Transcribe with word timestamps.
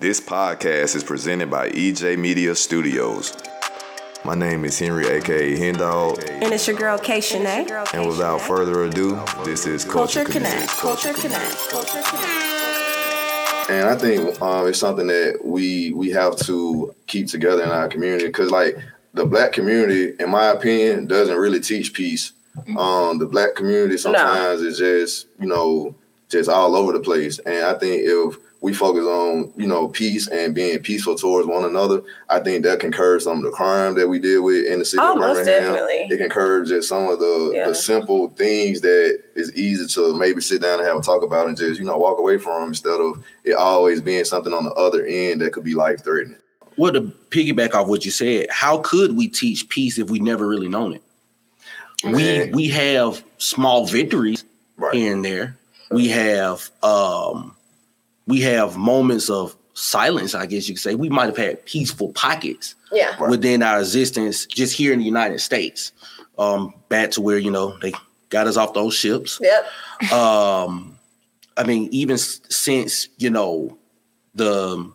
This 0.00 0.20
podcast 0.20 0.96
is 0.96 1.04
presented 1.04 1.50
by 1.50 1.70
EJ 1.70 2.18
Media 2.18 2.56
Studios. 2.56 3.32
My 4.24 4.34
name 4.34 4.64
is 4.64 4.76
Henry, 4.76 5.06
aka 5.06 5.56
Hendog. 5.56 6.18
And 6.30 6.52
it's 6.52 6.66
your 6.66 6.76
girl 6.76 6.98
K 6.98 7.18
Shanae. 7.18 7.94
And 7.94 8.08
without 8.08 8.40
further 8.40 8.82
ado, 8.82 9.22
this 9.44 9.66
is 9.66 9.84
Culture 9.84 10.24
Culture, 10.24 10.32
Connect. 10.32 10.68
Culture 10.70 11.12
Connect. 11.12 11.68
Culture 11.70 12.02
Connect. 12.02 13.70
and 13.70 13.88
I 13.88 13.96
think 13.96 14.42
um, 14.42 14.66
it's 14.66 14.80
something 14.80 15.06
that 15.06 15.38
we 15.44 15.92
we 15.92 16.10
have 16.10 16.36
to 16.38 16.92
keep 17.06 17.28
together 17.28 17.62
in 17.62 17.70
our 17.70 17.88
community 17.88 18.26
because, 18.26 18.50
like, 18.50 18.76
the 19.12 19.24
black 19.24 19.52
community, 19.52 20.14
in 20.18 20.28
my 20.28 20.48
opinion, 20.48 21.06
doesn't 21.06 21.36
really 21.36 21.60
teach 21.60 21.94
peace. 21.94 22.32
Um, 22.76 23.18
the 23.18 23.26
black 23.26 23.54
community 23.54 23.96
sometimes 23.96 24.60
is 24.60 24.76
just 24.76 25.28
you 25.38 25.46
know 25.46 25.94
just 26.28 26.50
all 26.50 26.74
over 26.74 26.92
the 26.92 27.00
place, 27.00 27.38
and 27.38 27.64
I 27.64 27.74
think 27.78 28.02
if 28.04 28.38
we 28.64 28.72
focus 28.72 29.04
on 29.04 29.52
you 29.56 29.66
know 29.66 29.88
peace 29.88 30.26
and 30.28 30.54
being 30.54 30.78
peaceful 30.78 31.14
towards 31.14 31.46
one 31.46 31.66
another, 31.66 32.00
I 32.30 32.40
think 32.40 32.64
that 32.64 32.80
can 32.80 32.90
curb 32.90 33.20
some 33.20 33.36
of 33.36 33.42
the 33.44 33.50
crime 33.50 33.94
that 33.96 34.08
we 34.08 34.18
deal 34.18 34.42
with 34.42 34.64
in 34.64 34.78
the 34.78 34.86
city 34.86 35.02
Oh, 35.04 35.12
of 35.12 35.18
Birmingham. 35.18 35.76
It 36.10 36.16
can 36.16 36.30
curb 36.30 36.66
just 36.66 36.88
some 36.88 37.06
of 37.08 37.18
the, 37.18 37.52
Yeah. 37.54 37.68
the 37.68 37.74
simple 37.74 38.30
things 38.30 38.80
that 38.80 39.22
is 39.34 39.54
easy 39.54 39.86
to 39.86 40.16
maybe 40.16 40.40
sit 40.40 40.62
down 40.62 40.78
and 40.78 40.88
have 40.88 40.96
a 40.96 41.02
talk 41.02 41.22
about 41.22 41.46
and 41.46 41.58
just 41.58 41.78
you 41.78 41.84
know 41.84 41.98
walk 41.98 42.18
away 42.18 42.38
from 42.38 42.68
instead 42.68 42.98
of 43.00 43.22
it 43.44 43.52
always 43.52 44.00
being 44.00 44.24
something 44.24 44.54
on 44.54 44.64
the 44.64 44.72
other 44.72 45.04
end 45.04 45.42
that 45.42 45.52
could 45.52 45.64
be 45.64 45.74
life 45.74 46.02
threatening. 46.02 46.38
well, 46.78 46.92
to 46.94 47.02
piggyback 47.28 47.74
off 47.74 47.86
what 47.86 48.06
you 48.06 48.10
said, 48.10 48.46
how 48.50 48.78
could 48.78 49.14
we 49.14 49.28
teach 49.28 49.68
peace 49.68 49.98
if 49.98 50.08
we 50.08 50.18
never 50.20 50.48
really 50.48 50.68
known 50.68 50.94
it? 50.94 51.02
We 52.02 52.50
we 52.54 52.68
have 52.68 53.22
small 53.36 53.84
victories 53.86 54.44
Right. 54.78 54.94
here 54.94 55.12
and 55.12 55.22
there. 55.24 55.56
We 55.90 56.08
have 56.08 56.70
um 56.82 57.54
we 58.26 58.40
have 58.42 58.76
moments 58.76 59.28
of 59.30 59.56
silence, 59.74 60.34
I 60.34 60.46
guess 60.46 60.68
you 60.68 60.74
could 60.74 60.82
say. 60.82 60.94
We 60.94 61.08
might 61.08 61.26
have 61.26 61.36
had 61.36 61.64
peaceful 61.66 62.12
pockets 62.12 62.74
Yeah. 62.92 63.18
Within 63.28 63.62
our 63.62 63.80
existence 63.80 64.46
just 64.46 64.74
here 64.76 64.92
in 64.92 64.98
the 65.00 65.04
United 65.04 65.40
States. 65.40 65.92
Um, 66.38 66.74
back 66.88 67.10
to 67.12 67.20
where, 67.20 67.38
you 67.38 67.50
know, 67.50 67.76
they 67.80 67.92
got 68.30 68.46
us 68.46 68.56
off 68.56 68.74
those 68.74 68.94
ships. 68.94 69.40
Yep. 69.42 70.12
Um, 70.12 70.98
I 71.56 71.64
mean, 71.64 71.88
even 71.92 72.18
since, 72.18 73.08
you 73.18 73.30
know, 73.30 73.76
the 74.34 74.90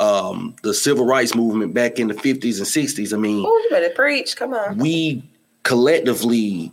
um 0.00 0.56
the 0.62 0.72
civil 0.74 1.04
rights 1.06 1.34
movement 1.34 1.72
back 1.74 1.98
in 1.98 2.08
the 2.08 2.14
50s 2.14 2.58
and 2.58 2.66
60s, 2.66 3.12
I 3.12 3.16
mean, 3.16 3.44
Oh, 3.46 3.56
you 3.64 3.70
better 3.70 3.90
preach. 3.94 4.36
Come 4.36 4.52
on. 4.54 4.76
we 4.78 5.22
collectively 5.62 6.70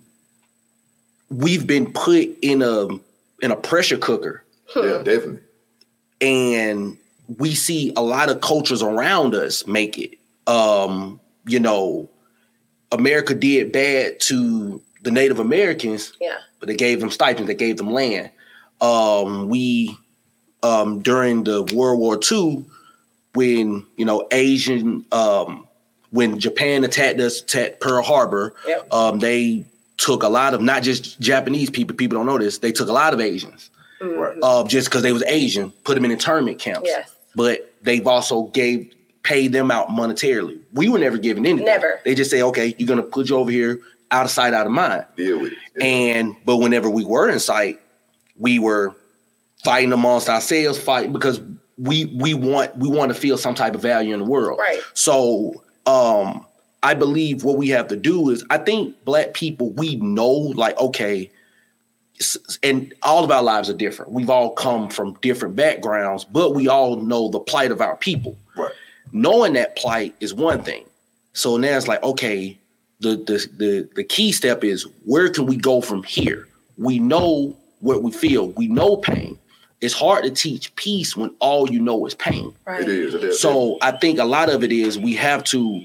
we've 1.30 1.66
been 1.66 1.92
put 1.94 2.30
in 2.42 2.62
a 2.62 2.88
in 3.42 3.52
a 3.52 3.56
pressure 3.56 3.98
cooker 3.98 4.44
Yeah, 4.76 5.02
definitely. 5.04 5.40
And 6.22 6.98
we 7.38 7.54
see 7.56 7.92
a 7.96 8.02
lot 8.02 8.30
of 8.30 8.42
cultures 8.42 8.82
around 8.84 9.34
us 9.36 9.66
make 9.66 9.98
it 9.98 10.18
um 10.48 11.20
you 11.48 11.60
know 11.60 12.10
america 12.92 13.34
did 13.34 13.72
bad 13.72 14.20
to 14.20 14.82
the 15.04 15.12
native 15.12 15.40
americans 15.40 16.14
Yeah. 16.22 16.38
but 16.60 16.68
they 16.68 16.76
gave 16.76 17.00
them 17.00 17.10
stipends 17.10 17.48
they 17.48 17.56
gave 17.56 17.78
them 17.78 17.92
land 17.92 18.30
um 18.82 19.50
we 19.50 19.98
um 20.64 21.02
during 21.02 21.44
the 21.44 21.64
world 21.74 22.00
war 22.00 22.20
ii 22.32 22.64
when 23.34 23.86
you 23.98 24.06
know 24.06 24.28
asian 24.32 25.06
um 25.12 25.68
when 26.12 26.40
japan 26.40 26.84
attacked 26.84 27.20
us 27.20 27.42
attacked 27.42 27.80
pearl 27.80 28.04
harbor 28.04 28.54
Yep. 28.68 28.94
um 28.94 29.20
they 29.20 29.66
took 29.98 30.24
a 30.24 30.28
lot 30.30 30.54
of 30.54 30.62
not 30.62 30.84
just 30.84 31.20
japanese 31.20 31.70
people 31.70 31.96
people 31.96 32.18
don't 32.18 32.26
know 32.26 32.38
this 32.38 32.58
they 32.58 32.72
took 32.72 32.90
a 32.90 32.94
lot 32.94 33.14
of 33.14 33.22
asians 33.22 33.70
Right. 34.02 34.38
uh, 34.42 34.64
just 34.68 34.88
because 34.90 35.04
they 35.04 35.12
was 35.14 35.24
Asian, 35.24 35.72
put 35.84 35.96
them 35.96 36.06
in 36.06 36.12
internment 36.12 36.60
camps. 36.60 36.84
Yes. 36.86 37.14
But 37.36 37.72
they've 37.82 38.06
also 38.08 38.44
gave 38.48 38.94
paid 39.24 39.52
them 39.54 39.70
out 39.70 39.90
monetarily. 39.90 40.60
We 40.74 40.90
were 40.90 40.98
never 41.00 41.18
given 41.18 41.46
anything. 41.46 41.66
Never. 41.66 42.00
They 42.04 42.16
just 42.16 42.32
say, 42.32 42.42
okay, 42.42 42.74
you're 42.78 42.88
gonna 42.88 43.04
put 43.04 43.30
you 43.30 43.38
over 43.38 43.52
here, 43.52 43.80
out 44.10 44.26
of 44.26 44.32
sight, 44.32 44.54
out 44.54 44.66
of 44.66 44.72
mind. 44.72 45.06
Deal 45.16 45.40
with 45.40 45.52
it. 45.54 45.58
Yeah. 45.78 45.86
And 45.86 46.36
but 46.46 46.58
whenever 46.58 46.90
we 46.90 47.06
were 47.06 47.30
in 47.30 47.40
sight, 47.40 47.80
we 48.38 48.58
were 48.60 48.96
fighting 49.64 49.94
amongst 49.94 50.28
ourselves, 50.30 50.80
fight 50.80 51.14
because 51.14 51.40
we 51.78 52.06
we 52.16 52.34
want 52.34 52.76
we 52.78 52.90
want 52.90 53.14
to 53.14 53.20
feel 53.20 53.38
some 53.38 53.54
type 53.56 53.76
of 53.76 53.82
value 53.82 54.14
in 54.14 54.20
the 54.22 54.26
world. 54.26 54.58
Right. 54.60 54.80
So 54.96 55.64
um 55.86 56.46
I 56.84 56.96
believe 56.96 57.44
what 57.44 57.58
we 57.58 57.70
have 57.70 57.88
to 57.90 57.96
do 57.96 58.30
is 58.32 58.44
I 58.50 58.58
think 58.58 58.96
black 59.06 59.36
people 59.36 59.70
we 59.72 59.98
know 59.98 60.28
like 60.32 60.78
okay 60.80 61.26
s- 61.26 61.30
and 62.64 62.94
all 63.04 63.24
of 63.24 63.32
our 63.32 63.44
lives 63.44 63.70
are 63.70 63.74
different. 63.74 64.12
We've 64.12 64.30
all 64.30 64.52
come 64.52 64.90
from 64.90 65.18
different 65.22 65.56
backgrounds, 65.56 66.26
but 66.26 66.54
we 66.54 66.68
all 66.68 66.98
know 66.98 67.30
the 67.30 67.40
plight 67.40 67.72
of 67.72 67.82
our 67.82 67.96
people. 67.98 68.38
Right. 68.56 68.72
Knowing 69.12 69.54
that 69.54 69.76
plight 69.76 70.16
is 70.20 70.34
one 70.34 70.64
thing. 70.64 70.86
So 71.34 71.58
now 71.58 71.78
it's 71.78 71.88
like, 71.88 72.04
okay, 72.04 72.58
the 73.00 73.16
the 73.16 73.48
the, 73.58 73.90
the 73.96 74.04
key 74.04 74.32
step 74.32 74.64
is 74.64 74.86
where 75.06 75.30
can 75.30 75.46
we 75.46 75.58
go 75.58 75.82
from 75.82 76.04
here? 76.04 76.48
We 76.78 77.00
know 77.00 77.56
what 77.80 78.04
we 78.04 78.12
feel. 78.12 78.50
We 78.50 78.68
know 78.68 78.98
pain. 78.98 79.38
It's 79.82 79.96
hard 79.96 80.24
to 80.24 80.30
teach 80.30 80.74
peace 80.76 81.18
when 81.18 81.36
all 81.40 81.72
you 81.72 81.80
know 81.80 82.06
is 82.06 82.14
pain. 82.14 82.54
Right. 82.66 82.82
It 82.82 82.90
is. 82.90 83.14
It 83.16 83.24
is. 83.24 83.40
So 83.40 83.78
I 83.82 83.92
think 83.92 84.20
a 84.20 84.26
lot 84.26 84.50
of 84.50 84.64
it 84.64 84.72
is 84.72 85.00
we 85.00 85.16
have 85.16 85.44
to 85.46 85.84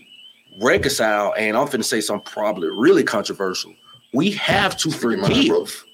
reconcile, 0.61 1.35
and 1.37 1.57
I'm 1.57 1.67
finna 1.67 1.85
say 1.85 2.01
something 2.01 2.31
probably 2.31 2.69
really 2.69 3.05
controversial. 3.05 3.75
We 4.13 4.33
have 4.33 4.77
to 4.79 4.91
Speak 4.91 5.03
your 5.03 5.17
mind, 5.19 5.35
forgive 5.35 5.85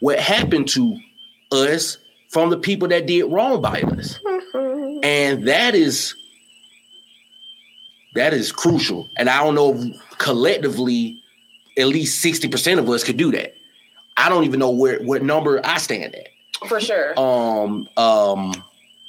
what 0.00 0.18
happened 0.18 0.68
to 0.68 0.98
us 1.52 1.98
from 2.30 2.50
the 2.50 2.58
people 2.58 2.88
that 2.88 3.06
did 3.06 3.24
wrong 3.24 3.60
by 3.62 3.80
us. 3.82 4.18
Mhm. 4.24 5.04
And 5.04 5.48
that 5.48 5.74
is 5.74 6.14
that 8.14 8.32
is 8.32 8.52
crucial. 8.52 9.08
And 9.16 9.28
I 9.28 9.42
don't 9.42 9.54
know 9.54 9.74
if 9.74 10.18
collectively 10.18 11.18
at 11.76 11.88
least 11.88 12.22
60% 12.24 12.78
of 12.78 12.88
us 12.88 13.02
could 13.02 13.16
do 13.16 13.32
that. 13.32 13.54
I 14.16 14.28
don't 14.28 14.44
even 14.44 14.60
know 14.60 14.70
where 14.70 15.00
what 15.00 15.22
number 15.22 15.60
I 15.64 15.78
stand 15.78 16.14
at. 16.14 16.28
For 16.68 16.80
sure. 16.80 17.18
Um, 17.18 17.88
um, 17.96 18.54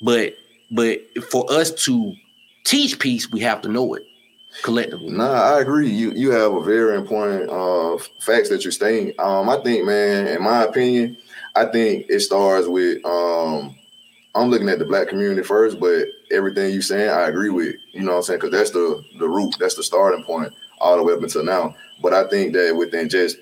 but 0.02 0.35
but 0.72 1.00
for 1.29 1.52
us 1.52 1.72
to 1.85 2.16
teach 2.66 2.97
peace, 3.00 3.31
we 3.31 3.41
have 3.41 3.62
to 3.62 3.69
know 3.69 3.94
it 3.94 4.03
collectively. 4.64 5.10
Nah, 5.12 5.56
I 5.56 5.62
agree. 5.62 5.90
You 5.90 6.12
you 6.12 6.32
have 6.32 6.54
a 6.54 6.62
very 6.64 6.96
important 6.98 7.50
uh 7.50 7.98
facts 8.20 8.50
that 8.50 8.64
you're 8.64 8.72
stating. 8.72 9.14
Um, 9.20 9.50
I 9.50 9.58
think, 9.64 9.86
man, 9.86 10.28
in 10.28 10.42
my 10.44 10.64
opinion, 10.64 11.18
I 11.56 11.66
think 11.66 12.06
it 12.10 12.20
starts 12.22 12.68
with 12.68 13.04
um 13.06 13.76
I'm 14.36 14.50
looking 14.50 14.68
at 14.70 14.80
the 14.80 14.86
black 14.86 15.08
community 15.08 15.44
first, 15.44 15.80
but 15.80 16.08
everything 16.30 16.74
you're 16.74 16.82
saying, 16.82 17.10
I 17.10 17.28
agree 17.30 17.50
with. 17.50 17.76
You 17.94 18.02
know 18.02 18.12
what 18.12 18.18
I'm 18.18 18.24
saying? 18.24 18.40
Because 18.42 18.52
that's 18.52 18.72
the 18.72 19.02
the 19.20 19.30
root, 19.30 19.56
that's 19.60 19.76
the 19.76 19.84
starting 19.84 20.24
point 20.26 20.54
all 20.80 20.98
the 20.98 21.04
way 21.04 21.14
up 21.14 21.24
until 21.24 21.44
now. 21.44 21.76
But 22.02 22.14
I 22.14 22.28
think 22.28 22.54
that 22.54 22.76
within 22.76 23.08
just 23.08 23.38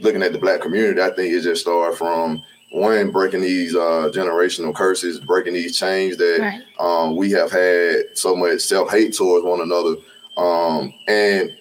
looking 0.00 0.22
at 0.22 0.32
the 0.32 0.38
black 0.38 0.60
community, 0.60 1.00
I 1.00 1.10
think 1.10 1.32
it 1.32 1.42
just 1.42 1.62
started 1.62 1.96
from 1.96 2.42
one 2.72 3.12
breaking 3.12 3.40
these 3.42 3.76
uh 3.76 4.10
generational 4.12 4.74
curses, 4.74 5.20
breaking 5.20 5.54
these 5.54 5.78
chains 5.78 6.16
that 6.16 6.38
Right. 6.40 6.62
um, 6.80 7.14
we 7.16 7.30
have 7.30 7.52
had 7.52 8.18
so 8.18 8.34
much 8.34 8.60
self 8.62 8.90
hate 8.90 9.14
towards 9.14 9.44
one 9.46 9.60
another. 9.60 9.94
Um, 10.36 10.92
and 11.08 11.56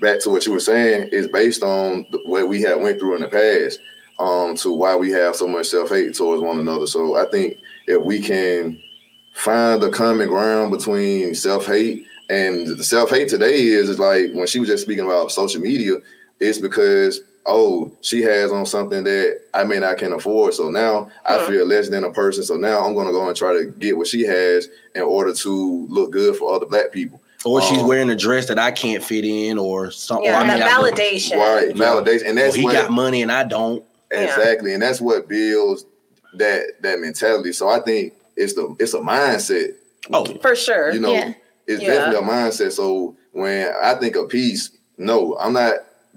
back 0.00 0.20
to 0.20 0.30
what 0.30 0.46
you 0.46 0.52
were 0.52 0.60
saying 0.60 1.08
is 1.12 1.28
based 1.28 1.62
on 1.62 2.06
what 2.24 2.48
we 2.48 2.62
had 2.62 2.80
went 2.80 2.98
through 2.98 3.16
in 3.16 3.22
the 3.22 3.28
past 3.28 3.80
um, 4.18 4.56
to 4.56 4.72
why 4.72 4.96
we 4.96 5.10
have 5.10 5.36
so 5.36 5.46
much 5.46 5.66
self 5.66 5.90
hate 5.90 6.14
towards 6.14 6.42
one 6.42 6.58
another. 6.58 6.86
So 6.86 7.16
I 7.16 7.26
think 7.30 7.58
if 7.86 8.02
we 8.02 8.20
can 8.20 8.80
find 9.32 9.82
the 9.82 9.90
common 9.90 10.28
ground 10.28 10.70
between 10.70 11.34
self 11.34 11.66
hate 11.66 12.06
and 12.30 12.66
the 12.66 12.84
self 12.84 13.10
hate 13.10 13.28
today 13.28 13.62
is, 13.62 13.88
is 13.88 13.98
like 13.98 14.32
when 14.32 14.46
she 14.46 14.60
was 14.60 14.68
just 14.68 14.84
speaking 14.84 15.04
about 15.04 15.30
social 15.30 15.60
media, 15.60 15.96
it's 16.40 16.58
because 16.58 17.20
oh 17.48 17.92
she 18.00 18.22
has 18.22 18.50
on 18.50 18.66
something 18.66 19.04
that 19.04 19.40
I 19.54 19.64
may 19.64 19.78
not 19.78 19.98
can 19.98 20.12
afford. 20.12 20.54
So 20.54 20.68
now 20.70 21.10
I 21.24 21.38
Mhm. 21.38 21.46
feel 21.46 21.66
less 21.66 21.88
than 21.88 22.04
a 22.04 22.12
person. 22.12 22.42
So 22.42 22.56
now 22.56 22.84
I'm 22.84 22.94
gonna 22.94 23.12
go 23.12 23.28
and 23.28 23.36
try 23.36 23.52
to 23.52 23.66
get 23.66 23.96
what 23.96 24.08
she 24.08 24.22
has 24.24 24.68
in 24.94 25.02
order 25.02 25.32
to 25.32 25.86
look 25.88 26.10
good 26.10 26.36
for 26.36 26.52
other 26.54 26.66
black 26.66 26.90
people. 26.92 27.20
Or 27.46 27.62
she's 27.62 27.78
Um, 27.78 27.86
wearing 27.86 28.10
a 28.10 28.16
dress 28.16 28.46
that 28.46 28.58
I 28.58 28.72
can't 28.72 29.02
fit 29.04 29.24
in, 29.24 29.56
or 29.56 29.90
something. 29.92 30.24
yeah, 30.26 30.40
I 30.40 30.46
mean, 30.46 30.58
that 30.58 30.68
I- 30.68 30.82
validation. 30.82 31.36
Right, 31.38 31.72
validation, 31.74 32.26
and 32.28 32.38
or 32.38 32.42
that's 32.42 32.56
he 32.56 32.64
what 32.64 32.72
got 32.74 32.90
money 32.90 33.22
and 33.22 33.30
I 33.30 33.44
don't. 33.44 33.84
Yeah. 34.10 34.22
exactly, 34.22 34.72
and 34.74 34.82
that's 34.82 35.00
what 35.00 35.28
builds 35.28 35.84
that 36.34 36.82
that 36.82 36.98
mentality. 37.00 37.52
So 37.52 37.68
I 37.68 37.80
think 37.80 38.14
it's 38.36 38.54
the 38.54 38.74
it's 38.80 38.94
a 38.94 38.98
mindset. 38.98 39.74
Oh, 40.12 40.24
For 40.42 40.54
sure. 40.56 40.92
You 40.92 41.00
know, 41.00 41.12
Yeah. 41.12 41.32
it's 41.68 41.82
Yeah. 41.82 41.94
definitely 41.94 42.26
a 42.26 42.28
mindset. 42.30 42.72
So 42.72 43.14
when 43.32 43.72
I 43.82 43.94
think 43.94 44.16
of 44.16 44.28
peace, 44.28 44.70
no, 44.98 45.36
I'm 45.38 45.52
not 45.52 45.74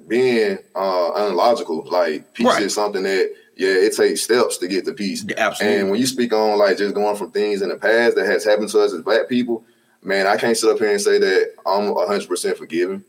being 0.07 0.57
uh 0.75 1.11
unlogical. 1.15 1.87
Like 1.89 2.33
peace 2.33 2.47
Right. 2.47 2.63
is 2.63 2.73
something 2.73 3.03
that 3.03 3.31
yeah, 3.55 3.69
it 3.69 3.95
takes 3.95 4.21
steps 4.21 4.57
to 4.57 4.67
get 4.67 4.85
to 4.85 4.93
peace. 4.93 5.23
absolutely. 5.37 5.79
And 5.79 5.91
when 5.91 5.99
you 5.99 6.07
speak 6.07 6.31
on 6.33 6.57
like 6.57 6.77
just 6.77 6.95
going 6.95 7.15
from 7.17 7.29
things 7.31 7.61
in 7.61 7.69
the 7.69 7.75
past 7.75 8.15
that 8.15 8.25
has 8.25 8.43
happened 8.45 8.69
to 8.69 8.79
us 8.81 8.93
as 8.93 9.01
black 9.01 9.27
people, 9.29 9.63
man, 10.03 10.27
I 10.27 10.37
can't 10.37 10.55
sit 10.57 10.69
up 10.69 10.79
here 10.79 10.89
and 10.91 11.01
say 11.01 11.17
that 11.19 11.53
I'm 11.65 11.93
100% 11.93 12.57
forgiving. 12.57 13.03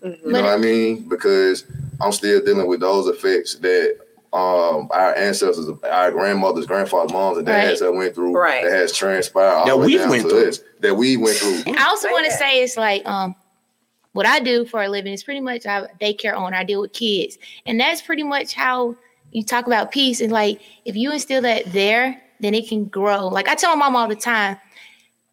Mhm. 0.00 0.24
You 0.26 0.32
know 0.32 0.42
what 0.42 0.52
I 0.52 0.56
mean? 0.58 1.08
Because 1.08 1.64
I'm 2.00 2.12
still 2.12 2.44
dealing 2.44 2.66
with 2.66 2.80
those 2.80 3.06
effects 3.08 3.54
that 3.56 3.96
um 4.34 4.88
our 4.90 5.14
ancestors, 5.16 5.66
our 5.90 6.10
grandmothers, 6.10 6.66
grandfathers, 6.66 7.12
moms, 7.12 7.38
and 7.38 7.46
dads 7.46 7.80
that 7.80 7.90
went 7.92 8.14
through 8.14 8.32
Right. 8.36 8.62
that 8.62 8.70
has 8.72 8.92
transpired 8.92 9.66
That 9.66 9.78
we 9.78 9.96
went 9.98 10.24
to 10.24 10.28
through. 10.28 10.44
this, 10.44 10.62
that 10.80 10.94
we 10.94 11.16
went 11.16 11.36
through. 11.38 11.72
I 11.74 11.84
also 11.88 12.10
want 12.10 12.26
to 12.26 12.32
say 12.32 12.62
it's 12.62 12.76
like 12.76 13.06
um 13.06 13.34
what 14.12 14.26
I 14.26 14.40
do 14.40 14.66
for 14.66 14.82
a 14.82 14.88
living 14.88 15.14
is 15.14 15.22
pretty 15.24 15.40
much 15.40 15.66
I'm 15.66 15.84
a 15.84 15.88
daycare 16.00 16.34
owner. 16.34 16.56
I 16.56 16.64
deal 16.64 16.82
with 16.82 16.92
kids. 16.92 17.38
And 17.64 17.80
that's 17.80 18.02
pretty 18.02 18.22
much 18.22 18.52
how 18.52 18.96
you 19.32 19.42
talk 19.42 19.66
about 19.66 19.92
peace. 19.92 20.20
And 20.20 20.30
like 20.30 20.60
if 20.84 20.94
you 20.94 21.10
instill 21.10 21.40
that 21.42 21.72
there, 21.72 22.20
then 22.40 22.52
it 22.54 22.68
can 22.68 22.84
grow. 22.84 23.28
Like 23.28 23.48
I 23.48 23.54
tell 23.54 23.74
my 23.76 23.86
mom 23.86 23.96
all 23.96 24.08
the 24.08 24.14
time, 24.16 24.58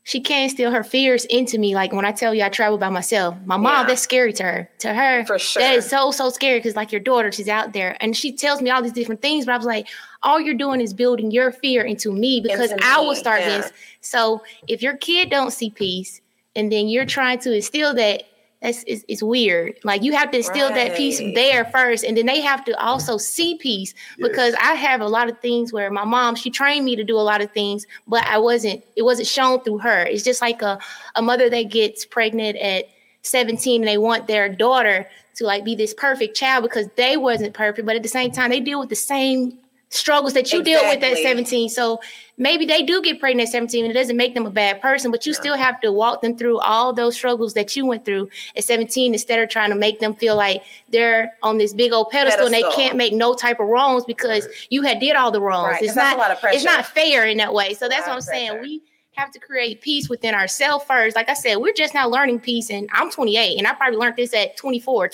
she 0.07 0.19
can't 0.21 0.43
instill 0.43 0.69
her 0.71 0.83
fears 0.83 1.25
into 1.25 1.57
me. 1.57 1.73
Like 1.73 1.91
when 1.91 2.05
I 2.05 2.11
tell 2.11 2.31
you 2.33 2.43
I 2.43 2.49
travel 2.49 2.77
by 2.77 2.89
myself, 2.89 3.35
my 3.43 3.57
mom, 3.57 3.73
Yeah. 3.81 3.87
that's 3.87 4.01
scary 4.03 4.31
to 4.33 4.43
her. 4.43 4.69
To 4.79 4.93
her, 4.93 5.25
For 5.25 5.39
sure. 5.39 5.61
that 5.63 5.75
is 5.77 5.89
so, 5.89 6.11
so 6.11 6.29
scary 6.29 6.59
because 6.59 6.75
like 6.75 6.91
your 6.91 7.01
daughter, 7.01 7.31
she's 7.31 7.49
out 7.49 7.73
there 7.73 7.97
and 7.99 8.15
she 8.15 8.31
tells 8.31 8.61
me 8.61 8.69
all 8.69 8.83
these 8.83 8.91
different 8.93 9.23
things. 9.23 9.47
But 9.47 9.53
I 9.53 9.57
was 9.57 9.65
like, 9.65 9.87
all 10.21 10.39
you're 10.39 10.53
doing 10.53 10.79
is 10.79 10.93
building 10.93 11.31
your 11.31 11.51
fear 11.51 11.81
into 11.81 12.11
me 12.13 12.39
because 12.39 12.71
Into 12.71 12.85
I 12.85 13.01
me, 13.01 13.07
will 13.07 13.15
start 13.15 13.41
yeah. 13.41 13.57
this. 13.57 13.71
So 14.01 14.43
if 14.67 14.83
your 14.83 14.95
kid 14.95 15.31
don't 15.31 15.51
see 15.51 15.71
peace 15.71 16.21
and 16.55 16.71
then 16.71 16.87
you're 16.87 17.05
trying 17.07 17.39
to 17.39 17.55
instill 17.55 17.95
that, 17.95 18.23
that's 18.65 18.83
it's, 18.87 19.05
it's 19.07 19.21
weird. 19.21 19.77
Like 19.83 20.01
you 20.01 20.13
have 20.13 20.31
to 20.31 20.37
instill 20.37 20.69
that 20.69 20.97
peace 20.97 21.19
there 21.35 21.65
first, 21.65 22.03
and 22.03 22.17
then 22.17 22.25
they 22.25 22.41
have 22.41 22.65
to 22.65 22.77
also 22.83 23.17
see 23.17 23.57
peace 23.57 23.93
because 24.17 24.55
I 24.59 24.73
have 24.73 25.01
a 25.01 25.07
lot 25.07 25.29
of 25.29 25.39
things 25.39 25.71
where 25.71 25.91
my 25.91 26.03
mom 26.03 26.35
she 26.35 26.49
trained 26.49 26.83
me 26.83 26.95
to 26.95 27.03
do 27.03 27.15
a 27.15 27.21
lot 27.21 27.41
of 27.41 27.51
things, 27.51 27.85
but 28.07 28.25
I 28.25 28.39
wasn't. 28.39 28.83
It 28.95 29.03
wasn't 29.03 29.27
shown 29.27 29.61
through 29.61 29.79
her. 29.79 30.03
It's 30.05 30.23
just 30.23 30.41
like 30.41 30.63
a 30.63 30.79
a 31.15 31.21
mother 31.21 31.47
that 31.47 31.63
gets 31.63 32.05
pregnant 32.05 32.57
at 32.57 32.85
17 33.21 33.81
and 33.81 33.87
they 33.87 33.99
want 33.99 34.27
their 34.27 34.49
daughter 34.49 35.07
to 35.35 35.45
like 35.45 35.63
be 35.63 35.75
this 35.75 35.93
perfect 35.93 36.35
child 36.35 36.63
because 36.63 36.87
they 36.95 37.17
wasn't 37.17 37.53
perfect, 37.53 37.85
but 37.85 37.95
at 37.95 38.03
the 38.03 38.09
same 38.09 38.31
time 38.31 38.49
they 38.49 38.59
deal 38.59 38.79
with 38.79 38.89
the 38.89 38.95
same 38.95 39.59
struggles 39.95 40.33
that 40.33 40.51
you 40.51 40.61
deal 40.63 40.81
with 40.83 41.03
at 41.03 41.17
17. 41.17 41.69
So 41.69 41.99
maybe 42.37 42.65
they 42.65 42.83
do 42.83 43.01
get 43.01 43.19
pregnant 43.19 43.47
at 43.47 43.51
17 43.51 43.85
and 43.85 43.91
it 43.91 43.93
doesn't 43.93 44.17
make 44.17 44.33
them 44.33 44.45
a 44.45 44.49
bad 44.49 44.81
person, 44.81 45.09
but 45.11 45.25
you 45.25 45.33
still 45.33 45.55
have 45.55 45.79
to 45.81 45.91
walk 45.91 46.21
them 46.21 46.37
through 46.37 46.59
all 46.59 46.93
those 46.93 47.15
struggles 47.15 47.53
that 47.53 47.75
you 47.75 47.85
went 47.85 48.05
through 48.05 48.29
at 48.57 48.63
17 48.63 49.13
instead 49.13 49.39
of 49.39 49.49
trying 49.49 49.69
to 49.69 49.75
make 49.75 49.99
them 49.99 50.13
feel 50.13 50.35
like 50.35 50.63
they're 50.89 51.33
on 51.43 51.57
this 51.57 51.73
big 51.73 51.93
old 51.93 52.09
pedestal, 52.09 52.45
and 52.45 52.53
they 52.53 52.63
can't 52.73 52.97
make 52.97 53.13
no 53.13 53.33
type 53.33 53.59
of 53.59 53.67
wrongs 53.67 54.03
because 54.05 54.47
you 54.69 54.81
had 54.81 54.99
did 54.99 55.15
all 55.15 55.31
the 55.31 55.41
wrongs. 55.41 55.73
Right, 55.73 55.83
It's 55.83 55.95
not 55.95 56.15
a 56.15 56.19
lot 56.19 56.31
of 56.31 56.39
pressure. 56.39 56.55
it's 56.55 56.65
not 56.65 56.85
fair 56.85 57.25
in 57.25 57.37
that 57.37 57.53
way. 57.53 57.73
So 57.73 57.87
that's 57.87 58.07
what 58.07 58.13
I'm 58.15 58.21
saying. 58.21 58.61
We 58.61 58.81
have 59.13 59.31
to 59.31 59.39
create 59.39 59.79
peace 59.81 60.09
within 60.09 60.35
ourselves 60.35 60.83
first. 60.85 61.15
Like 61.15 61.29
I 61.29 61.33
said, 61.35 61.55
we're 61.55 61.73
just 61.73 61.93
now 61.93 62.07
learning 62.09 62.41
peace, 62.41 62.69
and 62.69 62.89
I'm 62.91 63.09
28, 63.09 63.57
and 63.57 63.65
I 63.65 63.73
probably 63.73 63.97
learned 63.97 64.17
this 64.17 64.33
at 64.33 64.57
24, 64.57 65.07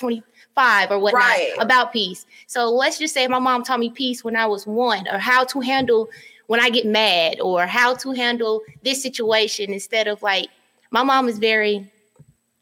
25, 0.62 0.92
or 0.92 1.00
whatnot 1.00 1.22
Right. 1.24 1.54
about 1.60 1.92
peace. 1.92 2.25
So 2.48 2.69
let's 2.69 2.98
just 2.98 3.13
say 3.13 3.28
my 3.28 3.40
mom 3.40 3.63
taught 3.63 3.80
me 3.80 3.90
peace 3.90 4.24
when 4.24 4.36
I 4.36 4.46
was 4.46 4.66
one, 4.68 5.08
or 5.08 5.18
how 5.18 5.44
to 5.46 5.60
handle 5.60 6.10
when 6.48 6.60
I 6.60 6.69
get 6.69 6.86
mad, 6.86 7.40
or 7.40 7.66
how 7.66 7.94
to 7.96 8.12
handle 8.12 8.62
this 8.84 9.02
situation 9.02 9.74
instead 9.74 10.08
of 10.08 10.22
like 10.22 10.50
my 10.92 11.04
mom 11.04 11.28
is 11.28 11.40
very. 11.40 11.90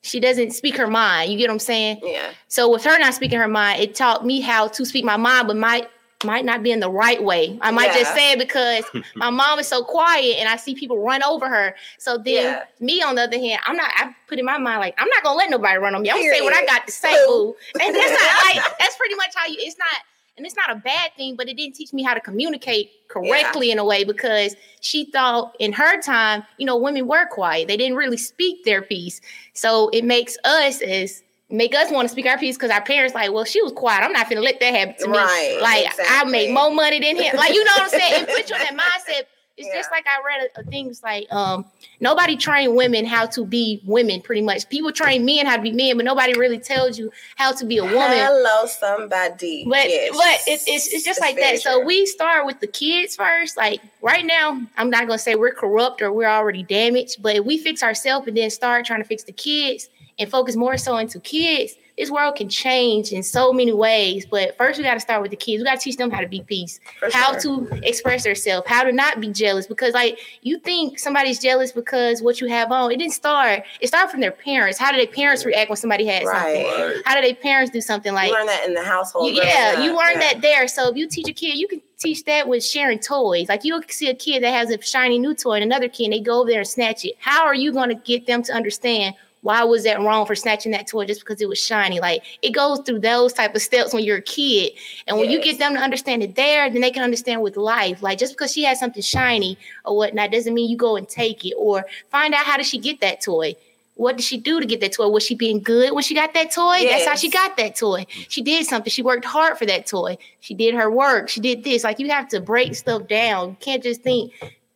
She 0.01 0.21
doesn't 0.21 0.51
speak 0.51 0.77
her 0.77 0.87
mind. 0.87 1.29
You 1.29 1.37
get 1.37 1.49
what 1.49 1.55
I'm 1.55 1.59
saying? 1.59 1.99
Yeah. 2.01 2.31
So 2.47 2.71
with 2.71 2.85
her 2.85 2.97
not 2.99 3.13
speaking 3.13 3.37
her 3.37 3.49
mind, 3.49 3.81
it 3.81 3.95
taught 3.95 4.25
me 4.25 4.39
how 4.39 4.69
to 4.69 4.85
speak 4.85 5.03
my 5.03 5.17
mind, 5.17 5.47
but 5.47 5.57
might 5.57 5.89
might 6.25 6.43
not 6.43 6.63
be 6.63 6.71
in 6.71 6.79
the 6.81 6.89
right 6.89 7.23
way. 7.23 7.57
I 7.61 7.71
might 7.71 7.93
just 7.93 8.13
say 8.13 8.33
it 8.33 8.39
because 8.39 8.83
my 9.15 9.29
mom 9.29 9.59
is 9.59 9.67
so 9.67 9.83
quiet 9.83 10.35
and 10.37 10.49
I 10.49 10.57
see 10.57 10.75
people 10.75 10.99
run 11.01 11.23
over 11.23 11.47
her. 11.47 11.75
So 11.97 12.17
then 12.17 12.33
Yeah. 12.35 12.63
me 12.79 13.01
on 13.01 13.15
the 13.15 13.23
other 13.23 13.37
hand, 13.37 13.61
I'm 13.65 13.77
not 13.77 13.89
I 13.95 14.13
put 14.27 14.37
in 14.37 14.45
my 14.45 14.57
mind 14.57 14.81
like 14.81 14.95
I'm 14.97 15.07
not 15.07 15.23
gonna 15.23 15.37
let 15.37 15.49
nobody 15.49 15.77
run 15.77 15.95
on 15.95 16.01
me. 16.01 16.09
I'm 16.09 16.17
gonna 16.17 16.29
say 16.33 16.41
what 16.41 16.53
I 16.53 16.65
got 16.65 16.85
to 16.87 16.91
say, 16.91 17.13
boo. 17.25 17.55
And 17.81 17.95
that's 17.95 18.11
not 18.11 18.43
like 18.53 18.63
that's 18.79 18.95
pretty 18.97 19.15
much 19.15 19.29
how 19.33 19.47
you 19.47 19.55
it's 19.59 19.77
not 19.77 19.87
and 20.35 20.45
it's 20.45 20.55
not 20.55 20.71
a 20.71 20.75
bad 20.75 21.11
thing, 21.17 21.35
but 21.35 21.49
it 21.49 21.57
didn't 21.57 21.75
teach 21.75 21.91
me 21.93 22.01
how 22.01 22.13
to 22.13 22.21
communicate 22.21 22.91
correctly 23.09 23.71
in 23.71 23.79
a 23.79 23.83
way 23.83 24.05
because 24.05 24.55
she 24.79 25.05
thought 25.11 25.53
in 25.59 25.73
her 25.73 26.01
time, 26.01 26.43
you 26.57 26.65
know, 26.65 26.77
women 26.77 27.07
were 27.07 27.25
quiet. 27.27 27.67
They 27.67 27.75
didn't 27.75 27.97
really 27.97 28.15
speak 28.15 28.63
their 28.63 28.81
piece. 28.81 29.19
So 29.53 29.89
it 29.89 30.05
makes 30.05 30.37
us 30.45 30.81
as 30.81 31.23
make 31.49 31.73
us 31.75 31.91
want 31.91 32.07
to 32.07 32.11
speak 32.11 32.25
our 32.25 32.37
piece 32.37 32.55
because 32.57 32.71
our 32.71 32.81
parents 32.81 33.15
like, 33.15 33.31
well, 33.31 33.45
she 33.45 33.61
was 33.61 33.71
quiet. 33.73 34.03
I'm 34.03 34.13
not 34.13 34.29
gonna 34.29 34.41
let 34.41 34.59
that 34.59 34.73
happen 34.75 34.95
to 34.99 35.07
me. 35.07 35.17
Right, 35.17 35.57
Like 35.61 35.85
I 35.85 35.89
exactly. 35.89 36.31
make 36.31 36.51
more 36.51 36.71
money 36.71 36.99
than 36.99 37.15
him. 37.15 37.35
Like 37.35 37.53
you 37.53 37.63
know 37.63 37.71
what 37.75 37.83
I'm 37.83 37.89
saying? 37.89 38.23
It 38.23 38.29
puts 38.29 38.49
you 38.49 38.55
in 38.55 38.61
that 38.61 38.73
mindset. 39.07 39.23
It's 39.61 39.67
just 39.75 39.91
like 39.91 40.05
I 40.07 40.21
read 40.25 40.49
a, 40.55 40.61
a 40.61 40.63
thing. 40.63 40.87
It's 40.87 41.03
like 41.03 41.29
um 41.33 41.65
nobody 41.99 42.37
trained 42.37 42.77
women 42.77 43.03
how 43.05 43.25
to 43.25 43.45
be 43.45 43.81
women. 43.85 44.21
Pretty 44.21 44.41
much, 44.41 44.69
people 44.69 44.89
train 44.93 45.25
men 45.25 45.45
how 45.45 45.57
to 45.57 45.61
be 45.61 45.73
men, 45.73 45.97
but 45.97 46.05
nobody 46.05 46.33
really 46.39 46.59
tells 46.59 46.97
you 46.97 47.11
how 47.35 47.51
to 47.51 47.65
be 47.65 47.77
a 47.77 47.83
woman. 47.83 47.97
Hello, 48.19 48.65
somebody. 48.67 49.65
But 49.67 49.89
Yes. 49.89 50.11
but 50.15 50.49
it, 50.49 50.61
it's 50.65 50.93
it's 50.93 51.03
just 51.03 51.19
like 51.19 51.35
very 51.35 51.55
that. 51.57 51.61
So 51.61 51.83
we 51.83 52.05
start 52.05 52.45
with 52.45 52.61
the 52.61 52.67
kids 52.67 53.17
first. 53.17 53.57
Like 53.57 53.81
right 54.01 54.25
now, 54.25 54.61
I'm 54.77 54.89
not 54.89 55.07
gonna 55.07 55.19
say 55.19 55.35
we're 55.35 55.53
corrupt 55.53 56.01
or 56.01 56.13
we're 56.13 56.29
already 56.29 56.63
damaged, 56.63 57.21
but 57.21 57.35
if 57.35 57.43
we 57.45 57.57
fix 57.57 57.83
ourselves 57.83 58.27
and 58.27 58.37
then 58.37 58.49
start 58.49 58.85
trying 58.85 59.01
to 59.01 59.07
fix 59.07 59.23
the 59.23 59.33
kids 59.33 59.89
and 60.19 60.29
focus 60.29 60.55
more 60.55 60.77
so 60.77 60.97
into 60.97 61.19
kids, 61.21 61.75
this 61.97 62.09
world 62.11 62.35
can 62.35 62.47
change 62.47 63.11
in 63.11 63.23
so 63.23 63.51
many 63.51 63.73
ways. 63.73 64.25
But 64.25 64.55
first, 64.57 64.77
we 64.77 64.83
got 64.85 64.93
to 64.93 64.99
start 65.01 65.21
with 65.21 65.31
the 65.31 65.37
kids. 65.37 65.59
We 65.59 65.65
got 65.65 65.75
to 65.79 65.81
teach 65.81 65.97
them 65.97 66.09
how 66.11 66.21
to 66.21 66.27
be 66.27 66.41
peace, 66.41 66.79
For 66.99 67.09
how 67.11 67.37
sure. 67.37 67.65
to 67.67 67.79
express 67.87 68.23
themselves, 68.23 68.67
how 68.69 68.83
to 68.83 68.91
not 68.93 69.19
be 69.19 69.29
jealous. 69.33 69.67
Because 69.67 69.93
like 69.93 70.17
you 70.41 70.59
think 70.59 70.97
somebody's 70.97 71.39
jealous 71.39 71.73
because 71.73 72.21
what 72.21 72.39
you 72.39 72.47
have 72.47 72.71
on, 72.71 72.91
it 72.91 72.97
didn't 72.99 73.11
start. 73.13 73.63
It 73.81 73.87
started 73.87 74.11
from 74.11 74.21
their 74.21 74.31
parents. 74.31 74.77
How 74.77 74.91
do 74.91 74.97
their 74.97 75.07
parents 75.07 75.43
react 75.45 75.69
when 75.69 75.75
somebody 75.77 76.05
had 76.05 76.23
Right. 76.23 76.65
something? 76.67 76.87
Right. 76.95 77.01
How 77.05 77.15
do 77.15 77.21
their 77.21 77.35
parents 77.35 77.71
do 77.71 77.81
something 77.81 78.13
like? 78.13 78.29
you 78.29 78.33
learn 78.33 78.45
that 78.45 78.65
in 78.65 78.73
the 78.73 78.83
household. 78.83 79.33
You- 79.35 79.41
yeah, 79.43 79.75
up. 79.77 79.83
you 79.83 79.89
learn 79.97 80.13
Yeah. 80.13 80.19
that 80.33 80.41
there. 80.41 80.67
So 80.69 80.87
if 80.89 80.95
you 80.95 81.05
teach 81.07 81.27
a 81.27 81.33
kid, 81.33 81.57
you 81.57 81.67
can 81.67 81.81
teach 81.97 82.23
that 82.25 82.47
with 82.47 82.63
sharing 82.63 82.99
toys. 82.99 83.49
Like 83.49 83.65
you'll 83.65 83.81
see 83.89 84.07
a 84.09 84.15
kid 84.15 84.41
that 84.43 84.51
has 84.53 84.69
a 84.71 84.81
shiny 84.81 85.19
new 85.19 85.33
toy 85.33 85.55
and 85.55 85.63
another 85.65 85.89
kid, 85.89 86.05
and 86.05 86.13
they 86.13 86.21
go 86.21 86.39
over 86.41 86.49
there 86.49 86.59
and 86.59 86.67
snatch 86.67 87.03
it. 87.03 87.15
How 87.19 87.45
are 87.45 87.55
you 87.55 87.73
going 87.73 87.89
to 87.89 87.95
get 87.95 88.25
them 88.25 88.41
to 88.43 88.53
understand 88.53 89.15
why 89.41 89.63
was 89.63 89.83
that 89.83 89.99
wrong 90.01 90.25
for 90.25 90.35
snatching 90.35 90.71
that 90.73 90.87
toy 90.87 91.05
just 91.05 91.21
because 91.21 91.41
it 91.41 91.47
was 91.47 91.59
shiny? 91.59 91.99
Like 91.99 92.23
it 92.41 92.51
goes 92.51 92.79
through 92.85 92.99
those 92.99 93.33
type 93.33 93.55
of 93.55 93.61
steps 93.61 93.93
when 93.93 94.03
you're 94.03 94.17
a 94.17 94.21
kid. 94.21 94.73
And 95.07 95.17
when 95.17 95.29
you 95.29 95.41
get 95.41 95.59
them 95.59 95.73
to 95.73 95.79
understand 95.79 96.23
it 96.23 96.35
there, 96.35 96.69
then 96.69 96.81
they 96.81 96.91
can 96.91 97.03
understand 97.03 97.41
with 97.41 97.57
life. 97.57 98.01
Like 98.01 98.19
just 98.19 98.33
because 98.33 98.51
she 98.51 98.63
has 98.63 98.79
something 98.79 99.01
shiny 99.01 99.57
or 99.85 99.95
whatnot 99.95 100.31
doesn't 100.31 100.53
mean 100.53 100.69
you 100.69 100.77
go 100.77 100.95
and 100.95 101.07
take 101.07 101.45
it 101.45 101.53
or 101.57 101.85
find 102.09 102.33
out 102.33 102.45
how 102.45 102.57
did 102.57 102.65
she 102.65 102.77
get 102.77 102.99
that 103.01 103.21
toy. 103.21 103.55
What 103.95 104.15
did 104.15 104.23
she 104.23 104.37
do 104.37 104.61
to 104.61 104.65
get 104.65 104.79
that 104.79 104.93
toy? 104.93 105.09
Was 105.09 105.23
she 105.23 105.35
being 105.35 105.59
good 105.59 105.91
when 105.91 106.03
she 106.03 106.15
got 106.15 106.33
that 106.33 106.51
toy? 106.51 106.83
That's 106.83 107.05
how 107.05 107.15
she 107.15 107.29
got 107.29 107.57
that 107.57 107.75
toy. 107.75 108.05
She 108.29 108.41
did 108.41 108.65
something. 108.65 108.89
She 108.89 109.01
worked 109.01 109.25
hard 109.25 109.57
for 109.57 109.65
that 109.65 109.87
toy. 109.87 110.17
She 110.39 110.53
did 110.53 110.73
her 110.73 110.89
work. 110.89 111.27
She 111.27 111.41
did 111.41 111.65
this. 111.65 111.83
Like 111.83 111.99
you 111.99 112.09
have 112.09 112.29
to 112.29 112.39
break 112.39 112.75
stuff 112.75 113.09
down. 113.09 113.49
You 113.49 113.57
can't 113.59 113.83
just 113.83 114.01
think 114.01 114.31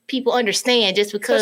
people 0.07 0.33
understand 0.33 0.95
just 0.95 1.11
because. 1.11 1.41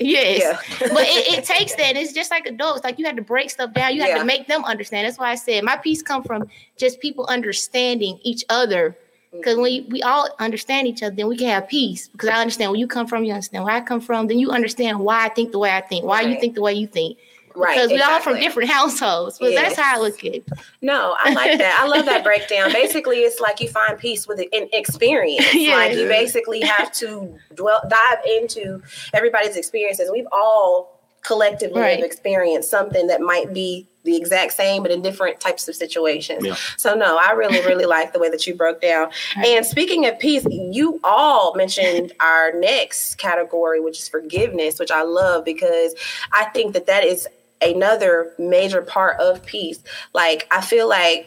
Yes. 0.00 0.40
Yeah. 0.42 0.58
but 0.92 1.04
it, 1.04 1.38
it 1.38 1.44
takes 1.44 1.74
that. 1.76 1.96
It's 1.96 2.12
just 2.12 2.30
like 2.30 2.46
adults. 2.46 2.84
Like 2.84 2.98
you 2.98 3.06
have 3.06 3.16
to 3.16 3.22
break 3.22 3.50
stuff 3.50 3.72
down. 3.72 3.94
You 3.94 4.02
have 4.02 4.10
Yeah. 4.10 4.18
to 4.18 4.24
make 4.24 4.46
them 4.48 4.64
understand. 4.64 5.06
That's 5.06 5.18
why 5.18 5.30
I 5.30 5.34
said 5.34 5.64
my 5.64 5.76
piece 5.76 6.02
come 6.02 6.22
from 6.22 6.48
just 6.76 7.00
people 7.00 7.26
understanding 7.26 8.18
each 8.22 8.44
other. 8.48 8.96
Because 9.32 9.56
when 9.56 9.86
we 9.88 10.02
all 10.02 10.28
understand 10.40 10.86
each 10.88 11.02
other, 11.02 11.14
then 11.16 11.26
we 11.26 11.38
can 11.38 11.48
have 11.48 11.66
peace. 11.66 12.08
Because 12.08 12.28
I 12.28 12.40
understand 12.40 12.70
where 12.70 12.78
you 12.78 12.86
come 12.86 13.06
from, 13.06 13.24
you 13.24 13.32
understand 13.32 13.64
where 13.64 13.74
I 13.74 13.80
come 13.80 14.02
from, 14.02 14.26
then 14.26 14.38
you 14.38 14.50
understand 14.50 15.00
why 15.00 15.24
I 15.24 15.30
think 15.30 15.52
the 15.52 15.58
way 15.58 15.70
I 15.70 15.80
think, 15.80 16.04
why 16.04 16.20
you 16.20 16.38
think 16.38 16.54
the 16.54 16.60
way 16.60 16.74
you 16.74 16.86
think. 16.86 17.16
Right. 17.54 17.76
Because 17.76 17.90
we 17.90 18.00
all 18.00 18.20
from 18.20 18.38
different 18.40 18.70
households. 18.78 19.38
But 19.38 19.54
that's 19.54 19.76
how 19.76 19.82
I 19.82 19.92
Yes. 19.92 20.00
look 20.00 20.24
at 20.24 20.34
it. 20.34 20.44
No, 20.80 21.14
I 21.18 21.32
like 21.32 21.58
that. 21.58 21.78
I 21.80 21.86
love 21.86 22.04
that 22.06 22.24
breakdown. 22.30 22.72
Basically, 22.72 23.18
it's 23.18 23.40
like 23.40 23.60
you 23.60 23.68
find 23.68 23.98
peace 23.98 24.26
with 24.26 24.40
an 24.40 24.68
experience. 24.72 25.46
Yeah. 25.54 25.76
Like 25.76 25.96
you 25.96 26.08
basically 26.08 26.60
have 26.62 26.92
to 26.94 27.38
dwell 27.54 27.80
dive 27.88 28.18
into 28.26 28.82
everybody's 29.12 29.56
experiences. 29.56 30.10
We've 30.12 30.26
all 30.32 30.98
collectively 31.22 31.80
Right. 31.80 31.96
have 31.98 32.04
experienced 32.04 32.68
something 32.68 33.06
that 33.06 33.20
might 33.20 33.52
be 33.54 33.86
the 34.04 34.16
exact 34.16 34.52
same, 34.54 34.82
but 34.82 34.90
in 34.90 35.00
different 35.00 35.38
types 35.38 35.68
of 35.68 35.76
situations. 35.76 36.44
Yeah. 36.44 36.56
So 36.76 36.94
no, 36.94 37.16
I 37.16 37.30
really, 37.30 37.60
really 37.60 37.84
like 37.84 38.12
the 38.12 38.18
way 38.18 38.28
that 38.30 38.44
you 38.48 38.54
broke 38.56 38.80
down. 38.80 39.10
And 39.36 39.64
speaking 39.64 40.04
of 40.06 40.18
peace, 40.18 40.44
you 40.50 40.98
all 41.04 41.54
mentioned 41.54 42.12
our 42.18 42.50
next 42.54 43.18
category, 43.18 43.78
which 43.78 44.00
is 44.00 44.08
forgiveness, 44.08 44.80
which 44.80 44.90
I 44.90 45.02
love 45.02 45.44
because 45.44 45.94
I 46.32 46.46
think 46.46 46.72
that 46.74 46.86
that 46.86 47.04
is 47.04 47.28
another 47.62 48.32
major 48.38 48.82
part 48.82 49.20
of 49.20 49.44
peace. 49.44 49.82
Like 50.12 50.46
I 50.50 50.60
feel 50.60 50.88
like 50.88 51.26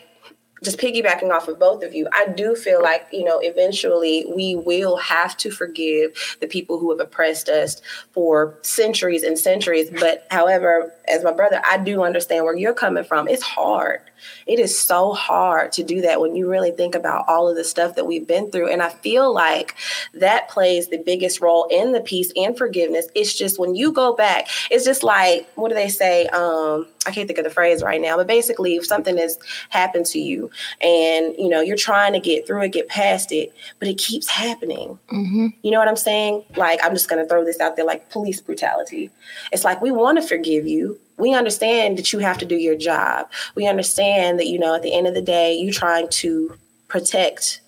just 0.65 0.79
piggybacking 0.79 1.31
off 1.31 1.47
of 1.47 1.59
both 1.59 1.83
of 1.83 1.93
you, 1.93 2.07
I 2.11 2.27
do 2.27 2.55
feel 2.55 2.81
like, 2.81 3.07
you 3.11 3.23
know, 3.23 3.39
eventually 3.41 4.25
we 4.35 4.55
will 4.55 4.97
have 4.97 5.37
to 5.37 5.51
forgive 5.51 6.37
the 6.41 6.47
people 6.47 6.79
who 6.79 6.91
have 6.91 6.99
oppressed 6.99 7.47
us 7.47 7.81
for 8.11 8.57
centuries 8.61 9.23
and 9.23 9.37
centuries. 9.39 9.89
But 9.89 10.27
however, 10.31 10.91
as 11.07 11.23
my 11.23 11.31
brother, 11.31 11.61
I 11.65 11.77
do 11.77 12.03
understand 12.03 12.43
where 12.43 12.55
you're 12.55 12.73
coming 12.73 13.03
from. 13.03 13.27
It's 13.27 13.43
hard. 13.43 14.01
It 14.47 14.59
is 14.59 14.77
so 14.79 15.13
hard 15.13 15.71
to 15.73 15.83
do 15.83 16.01
that 16.01 16.19
when 16.19 16.35
you 16.35 16.49
really 16.49 16.71
think 16.71 16.95
about 16.95 17.25
all 17.27 17.47
of 17.47 17.55
the 17.55 17.63
stuff 17.63 17.95
that 17.95 18.07
we've 18.07 18.27
been 18.27 18.51
through. 18.51 18.69
And 18.69 18.81
I 18.81 18.89
feel 18.89 19.33
like 19.33 19.75
that 20.13 20.49
plays 20.49 20.87
the 20.87 20.97
biggest 20.97 21.41
role 21.41 21.67
in 21.69 21.91
the 21.91 22.01
peace 22.01 22.31
and 22.35 22.57
forgiveness. 22.57 23.07
It's 23.13 23.33
just 23.33 23.59
when 23.59 23.75
you 23.75 23.91
go 23.91 24.15
back, 24.15 24.47
it's 24.71 24.85
just 24.85 25.03
like, 25.03 25.47
what 25.55 25.69
do 25.69 25.75
they 25.75 25.89
say? 25.89 26.27
Um, 26.27 26.87
I 27.05 27.11
can't 27.11 27.27
think 27.27 27.37
of 27.39 27.45
the 27.45 27.49
phrase 27.51 27.83
right 27.83 28.01
now, 28.01 28.17
but 28.17 28.27
basically, 28.27 28.75
if 28.75 28.85
something 28.85 29.17
has 29.17 29.37
happened 29.69 30.05
to 30.07 30.19
you 30.19 30.49
and 30.81 31.35
you 31.37 31.47
know 31.49 31.61
you're 31.61 31.77
trying 31.77 32.13
to 32.13 32.19
get 32.19 32.45
through 32.47 32.61
it, 32.63 32.71
get 32.71 32.87
past 32.87 33.31
it, 33.31 33.53
but 33.79 33.87
it 33.87 33.97
keeps 33.97 34.27
happening. 34.27 34.97
hmm 35.09 35.47
You 35.61 35.71
know 35.71 35.79
what 35.79 35.87
I'm 35.87 35.95
saying? 35.95 36.43
Like, 36.55 36.79
I'm 36.83 36.93
just 36.93 37.09
going 37.09 37.21
to 37.23 37.27
throw 37.29 37.43
this 37.45 37.59
out 37.59 37.75
there 37.75 37.85
like 37.85 38.09
police 38.09 38.41
brutality. 38.41 39.09
It's 39.51 39.63
like 39.63 39.81
we 39.81 39.91
want 39.91 40.21
to 40.21 40.27
forgive 40.27 40.67
you. 40.67 40.99
We 41.17 41.33
understand 41.33 41.97
that 41.97 42.11
you 42.11 42.19
have 42.19 42.37
to 42.39 42.45
do 42.45 42.55
your 42.55 42.75
job. 42.75 43.29
We 43.55 43.67
understand 43.67 44.37
that, 44.39 44.47
you 44.47 44.59
know, 44.59 44.75
at 44.75 44.81
the 44.81 44.93
end 44.93 45.07
of 45.07 45.13
the 45.13 45.21
day, 45.21 45.55
you're 45.55 45.71
trying 45.71 46.09
to 46.09 46.57
protect 46.89 47.61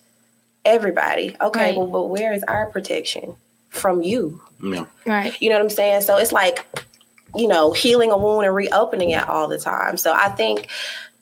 everybody. 0.64 1.36
Okay, 1.40 1.60
Right. 1.70 1.76
well, 1.76 1.86
but 1.86 2.04
where 2.06 2.32
is 2.32 2.42
our 2.44 2.66
protection 2.66 3.36
from 3.70 4.02
you? 4.02 4.42
Yeah. 4.62 4.84
Right. 5.06 5.34
You 5.40 5.48
know 5.48 5.56
what 5.56 5.62
I'm 5.62 5.70
saying? 5.70 6.02
So 6.02 6.16
it's 6.16 6.32
like, 6.32 6.66
you 7.34 7.48
know, 7.48 7.72
healing 7.72 8.10
a 8.10 8.16
wound 8.16 8.46
and 8.46 8.54
reopening 8.54 9.10
it 9.10 9.28
all 9.28 9.48
the 9.48 9.58
time. 9.58 9.96
So 9.96 10.12
I 10.12 10.28
think, 10.30 10.68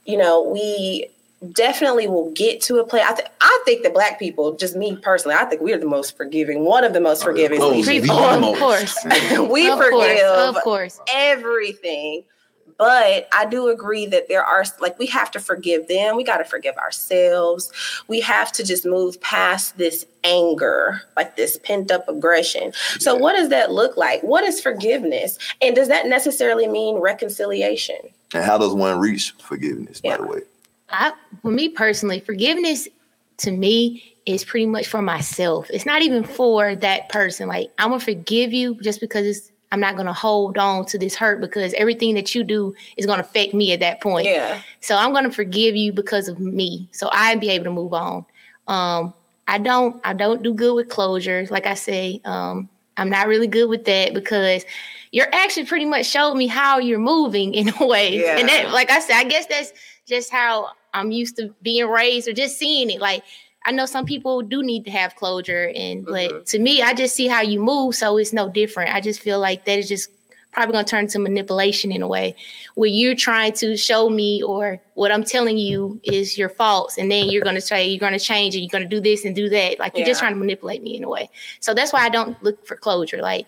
you 0.05 0.17
know, 0.17 0.43
we 0.43 1.09
definitely 1.53 2.09
will 2.09 2.31
get 2.33 2.61
to 2.63 2.79
a 2.79 2.85
place. 2.85 3.05
I, 3.07 3.15
th- 3.15 3.29
I 3.41 3.63
think 3.65 3.83
that 3.83 3.93
black 3.93 4.19
people, 4.19 4.53
just 4.55 4.77
me 4.77 4.97
personally, 4.97 5.37
I 5.37 5.45
think 5.45 5.61
we're 5.61 5.79
the 5.79 5.87
most 5.87 6.17
forgiving, 6.17 6.65
one 6.65 6.85
of 6.85 6.93
the 6.93 7.01
most 7.01 7.23
forgiving. 7.23 7.61
Oh, 7.61 7.73
species. 7.73 8.09
Of 8.11 8.59
course. 8.59 8.97
we 9.51 9.69
of 9.69 9.79
forgive 9.79 9.91
course. 9.91 10.23
Of 10.23 10.55
course. 10.63 11.01
everything. 11.13 12.25
But 12.79 13.29
I 13.33 13.47
do 13.47 13.69
agree 13.69 14.07
that 14.07 14.29
there 14.29 14.45
are 14.45 14.65
like 14.81 14.99
we 14.99 15.07
have 15.07 15.31
to 15.31 15.41
forgive 15.41 15.89
them. 15.89 16.17
We 16.17 16.25
got 16.25 16.39
to 16.39 16.45
forgive 16.45 16.77
ourselves. 16.77 17.73
We 18.07 18.21
have 18.21 18.53
to 18.53 18.65
just 18.65 18.85
move 18.85 19.21
past 19.21 19.79
this 19.79 20.07
anger, 20.25 21.01
like 21.17 21.37
this 21.37 21.59
pent 21.59 21.91
up 21.91 22.07
aggression. 22.09 22.73
So 22.99 23.15
what 23.15 23.35
does 23.35 23.49
that 23.49 23.73
look 23.73 23.97
like? 23.97 24.23
What 24.23 24.45
is 24.45 24.61
forgiveness? 24.61 25.39
And 25.63 25.75
does 25.75 25.89
that 25.89 26.07
necessarily 26.07 26.67
mean 26.69 26.97
reconciliation? 26.97 27.97
And 28.35 28.45
how 28.45 28.59
does 28.59 28.75
one 28.75 28.99
reach 28.99 29.33
forgiveness, 29.39 30.01
Yeah. 30.05 30.17
by 30.19 30.23
the 30.25 30.29
way? 30.31 30.41
I, 30.91 31.13
for 31.43 31.51
me 31.51 31.69
personally, 31.71 32.21
forgiveness 32.21 32.89
to 33.39 33.51
me 33.51 34.15
is 34.27 34.45
pretty 34.45 34.67
much 34.67 34.87
for 34.87 35.01
myself. 35.01 35.69
It's 35.71 35.87
not 35.87 36.03
even 36.03 36.25
for 36.25 36.75
that 36.77 37.09
person. 37.09 37.49
Like 37.49 37.71
I'm 37.79 37.91
gonna 37.91 38.01
forgive 38.01 38.53
you 38.53 38.75
just 38.83 39.01
because 39.01 39.25
it's, 39.27 39.53
I'm 39.73 39.81
not 39.81 39.97
gonna 39.97 40.13
hold 40.13 40.59
on 40.59 40.87
to 40.87 40.99
this 40.99 41.15
hurt 41.15 41.41
because 41.41 41.75
everything 41.75 42.15
that 42.15 42.35
you 42.35 42.45
do 42.45 42.75
is 42.97 43.07
gonna 43.07 43.23
affect 43.23 43.53
me 43.53 43.73
at 43.73 43.81
that 43.81 44.01
point. 44.01 44.27
Yeah. 44.27 44.61
So 44.81 44.97
I'm 44.97 45.13
gonna 45.13 45.33
forgive 45.33 45.75
you 45.75 45.93
because 45.93 46.29
of 46.29 46.39
me. 46.39 46.89
So 46.93 47.09
I'd 47.13 47.41
be 47.41 47.51
able 47.51 47.65
to 47.65 47.71
move 47.71 47.93
on. 47.93 48.25
Um, 48.69 49.13
I 49.49 49.59
don't 49.59 50.01
I 50.05 50.13
don't 50.13 50.43
do 50.43 50.55
good 50.55 50.75
with 50.75 50.89
closure. 50.89 51.47
Like 51.51 51.67
I 51.67 51.75
say, 51.75 52.21
um, 52.25 52.69
I'm 52.97 53.11
not 53.11 53.29
really 53.29 53.47
good 53.47 53.69
with 53.69 53.85
that 53.85 54.15
because 54.15 54.65
your 55.13 55.27
action 55.33 55.67
pretty 55.67 55.85
much 55.85 56.07
showed 56.07 56.35
me 56.35 56.47
how 56.47 56.79
you're 56.79 56.99
moving 56.99 57.55
in 57.55 57.73
a 57.81 57.87
way. 57.87 58.21
Yeah. 58.21 58.39
And 58.39 58.49
that, 58.49 58.71
like 58.73 58.91
I 58.91 59.01
said, 59.01 59.17
I 59.17 59.25
guess 59.25 59.47
that's 59.47 59.73
just 60.07 60.31
how 60.31 60.71
I'm 60.95 61.11
used 61.11 61.37
to 61.37 61.55
being 61.63 61.89
raised 61.89 62.29
or 62.29 62.33
just 62.33 62.59
seeing 62.59 62.91
it. 62.91 63.01
Like 63.01 63.23
I 63.67 63.73
know 63.73 63.85
some 63.85 64.07
people 64.07 64.43
do 64.43 64.63
need 64.63 64.85
to 64.85 64.91
have 64.93 65.17
closure, 65.17 65.73
and 65.75 66.05
but 66.07 66.31
mm-hmm. 66.31 66.45
to 66.45 66.59
me, 66.61 66.83
I 66.83 66.95
just 66.95 67.17
see 67.17 67.27
how 67.27 67.43
you 67.43 67.61
move, 67.61 67.97
so 67.97 68.17
it's 68.17 68.33
no 68.33 68.49
different. 68.49 68.95
I 68.95 69.01
just 69.01 69.21
feel 69.21 69.41
like 69.41 69.65
that 69.65 69.79
is 69.79 69.89
just 69.89 70.11
probably 70.53 70.73
going 70.73 70.85
to 70.87 70.91
turn 70.91 71.07
to 71.07 71.19
manipulation 71.19 71.93
in 71.93 72.01
a 72.01 72.09
way 72.09 72.35
where 72.77 72.89
you're 72.89 73.15
trying 73.15 73.53
to 73.53 73.77
show 73.77 74.09
me 74.09 74.43
or 74.43 74.81
what 74.95 75.13
I'm 75.13 75.23
telling 75.23 75.59
you 75.59 76.01
is 76.03 76.39
your 76.39 76.49
faults, 76.49 76.97
and 76.97 77.11
then 77.11 77.29
you're 77.29 77.43
going 77.43 77.57
to 77.57 77.61
say 77.61 77.87
you're 77.87 78.01
going 78.01 78.15
to 78.15 78.25
change 78.25 78.55
it, 78.55 78.61
you're 78.61 78.71
going 78.71 78.85
to 78.85 78.89
do 78.89 79.01
this 79.01 79.25
and 79.25 79.35
do 79.35 79.49
that. 79.51 79.79
Like 79.79 79.97
you're 79.97 80.07
just 80.07 80.21
trying 80.21 80.33
to 80.33 80.39
manipulate 80.39 80.83
me 80.83 80.97
in 80.97 81.05
a 81.05 81.09
way. 81.09 81.29
So 81.61 81.75
that's 81.75 81.93
why 81.93 82.01
I 82.01 82.09
don't 82.09 82.41
look 82.43 82.67
for 82.67 82.77
closure. 82.77 83.21
Like 83.21 83.47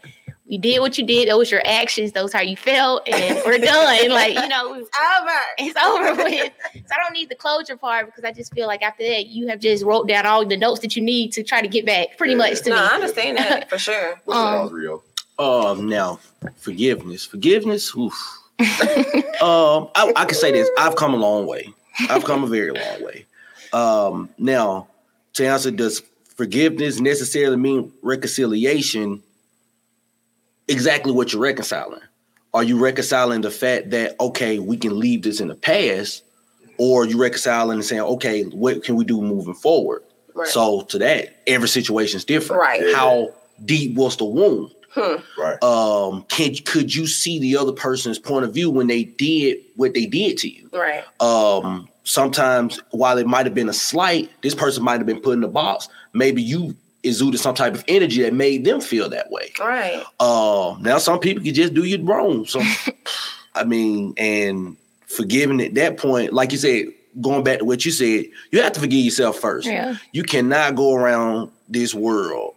you 0.48 0.58
did 0.58 0.80
what 0.80 0.96
you 0.98 1.06
did, 1.06 1.28
those 1.28 1.50
your 1.50 1.60
actions, 1.66 2.12
those 2.12 2.32
how 2.32 2.40
you 2.40 2.56
felt, 2.56 3.06
and 3.08 3.40
we're 3.44 3.58
done. 3.58 4.08
like 4.10 4.34
you 4.34 4.48
know, 4.48 4.74
it's 4.74 4.88
Over. 5.20 5.30
it's 5.58 5.76
over 5.78 6.14
with. 6.24 6.52
So 6.74 6.94
I 6.94 7.02
don't 7.02 7.12
need 7.12 7.28
the 7.28 7.34
closure 7.34 7.76
part 7.76 8.06
because 8.06 8.24
I 8.24 8.32
just 8.32 8.52
feel 8.54 8.66
like 8.66 8.82
after 8.82 9.04
that 9.04 9.26
you 9.26 9.46
have 9.48 9.60
just 9.60 9.84
wrote 9.84 10.08
down 10.08 10.24
all 10.26 10.44
the 10.46 10.56
notes 10.56 10.80
that 10.80 10.96
you 10.96 11.02
need 11.02 11.32
to 11.32 11.42
try 11.42 11.60
to 11.60 11.68
get 11.68 11.84
back, 11.86 12.16
pretty 12.16 12.34
much 12.34 12.62
to 12.62 12.70
No, 12.70 12.76
I 12.76 12.94
understand 12.94 13.36
that 13.36 13.68
for 13.68 13.78
sure. 13.78 14.20
What's 14.24 14.38
Um, 14.38 14.54
yours, 14.54 14.72
Rio? 14.72 15.02
Um, 15.38 15.88
now 15.88 16.18
forgiveness, 16.56 17.24
forgiveness. 17.24 17.94
Oof. 17.96 18.14
um, 19.40 19.88
I, 19.94 20.12
I 20.16 20.24
can 20.24 20.34
say 20.34 20.50
this: 20.52 20.68
I've 20.78 20.96
come 20.96 21.14
a 21.14 21.18
long 21.18 21.46
way. 21.46 21.72
I've 22.08 22.24
come 22.24 22.42
a 22.42 22.46
very 22.46 22.70
long 22.72 23.04
way. 23.04 23.26
Um, 23.72 24.30
now 24.38 24.88
to 25.34 25.46
answer, 25.46 25.70
does 25.70 26.02
forgiveness 26.36 27.00
necessarily 27.00 27.56
mean 27.56 27.92
reconciliation? 28.02 29.22
Exactly 30.68 31.12
what 31.12 31.32
you're 31.32 31.42
reconciling. 31.42 32.00
Are 32.54 32.62
you 32.62 32.78
reconciling 32.78 33.42
the 33.42 33.50
fact 33.50 33.90
that 33.90 34.16
okay, 34.20 34.58
we 34.58 34.76
can 34.76 34.98
leave 34.98 35.22
this 35.22 35.40
in 35.40 35.48
the 35.48 35.54
past, 35.54 36.24
or 36.78 37.02
are 37.02 37.06
you 37.06 37.20
reconciling 37.20 37.76
and 37.78 37.84
saying, 37.84 38.02
okay, 38.02 38.44
what 38.44 38.82
can 38.84 38.96
we 38.96 39.04
do 39.04 39.20
moving 39.20 39.54
forward? 39.54 40.02
Right. 40.34 40.48
So 40.48 40.82
to 40.82 40.98
that, 40.98 41.42
every 41.46 41.68
situation 41.68 42.16
is 42.16 42.24
different. 42.24 42.60
Right. 42.62 42.94
How 42.94 43.34
deep 43.64 43.96
was 43.96 44.16
the 44.16 44.24
wound? 44.24 44.72
Right. 45.38 45.62
um 45.62 46.24
can 46.28 46.56
could 46.64 46.92
you 46.92 47.06
see 47.06 47.38
the 47.38 47.56
other 47.56 47.70
person's 47.72 48.18
point 48.18 48.44
of 48.44 48.52
view 48.52 48.68
when 48.68 48.88
they 48.88 49.04
did 49.04 49.58
what 49.76 49.94
they 49.94 50.06
did 50.06 50.38
to 50.38 50.48
you 50.48 50.68
Right. 50.72 51.04
um 51.20 51.88
sometimes 52.02 52.80
while 52.90 53.16
it 53.18 53.26
might 53.28 53.46
have 53.46 53.54
been 53.54 53.68
a 53.68 53.72
slight 53.74 54.28
this 54.42 54.56
person 54.56 54.82
might 54.82 54.96
have 54.98 55.06
been 55.06 55.20
put 55.20 55.34
in 55.34 55.40
the 55.40 55.46
box 55.46 55.88
maybe 56.14 56.42
you 56.42 56.74
exuded 57.04 57.38
some 57.40 57.54
type 57.54 57.74
of 57.74 57.84
energy 57.88 58.22
that 58.22 58.34
made 58.34 58.64
them 58.64 58.80
feel 58.80 59.08
that 59.08 59.30
way 59.30 59.52
Right. 59.60 60.02
um 60.20 60.82
now 60.82 60.98
some 60.98 61.18
people 61.20 61.42
can 61.44 61.54
just 61.54 61.72
do 61.74 61.84
you 61.84 62.02
wrong 62.02 62.44
so 62.46 62.60
i 63.54 63.64
mean 63.64 64.14
and 64.16 64.76
forgiving 65.06 65.60
at 65.60 65.74
that 65.74 65.96
point 65.96 66.32
like 66.32 66.50
you 66.52 66.58
said 66.58 66.86
going 67.20 67.42
back 67.44 67.58
to 67.60 67.64
what 67.64 67.84
you 67.84 67.90
said 67.92 68.26
you 68.50 68.60
have 68.62 68.72
to 68.72 68.80
forgive 68.80 69.04
yourself 69.04 69.38
first 69.38 69.66
Yeah. 69.66 69.96
you 70.12 70.22
cannot 70.24 70.74
go 70.74 70.94
around 70.94 71.50
this 71.68 71.94
world 71.94 72.54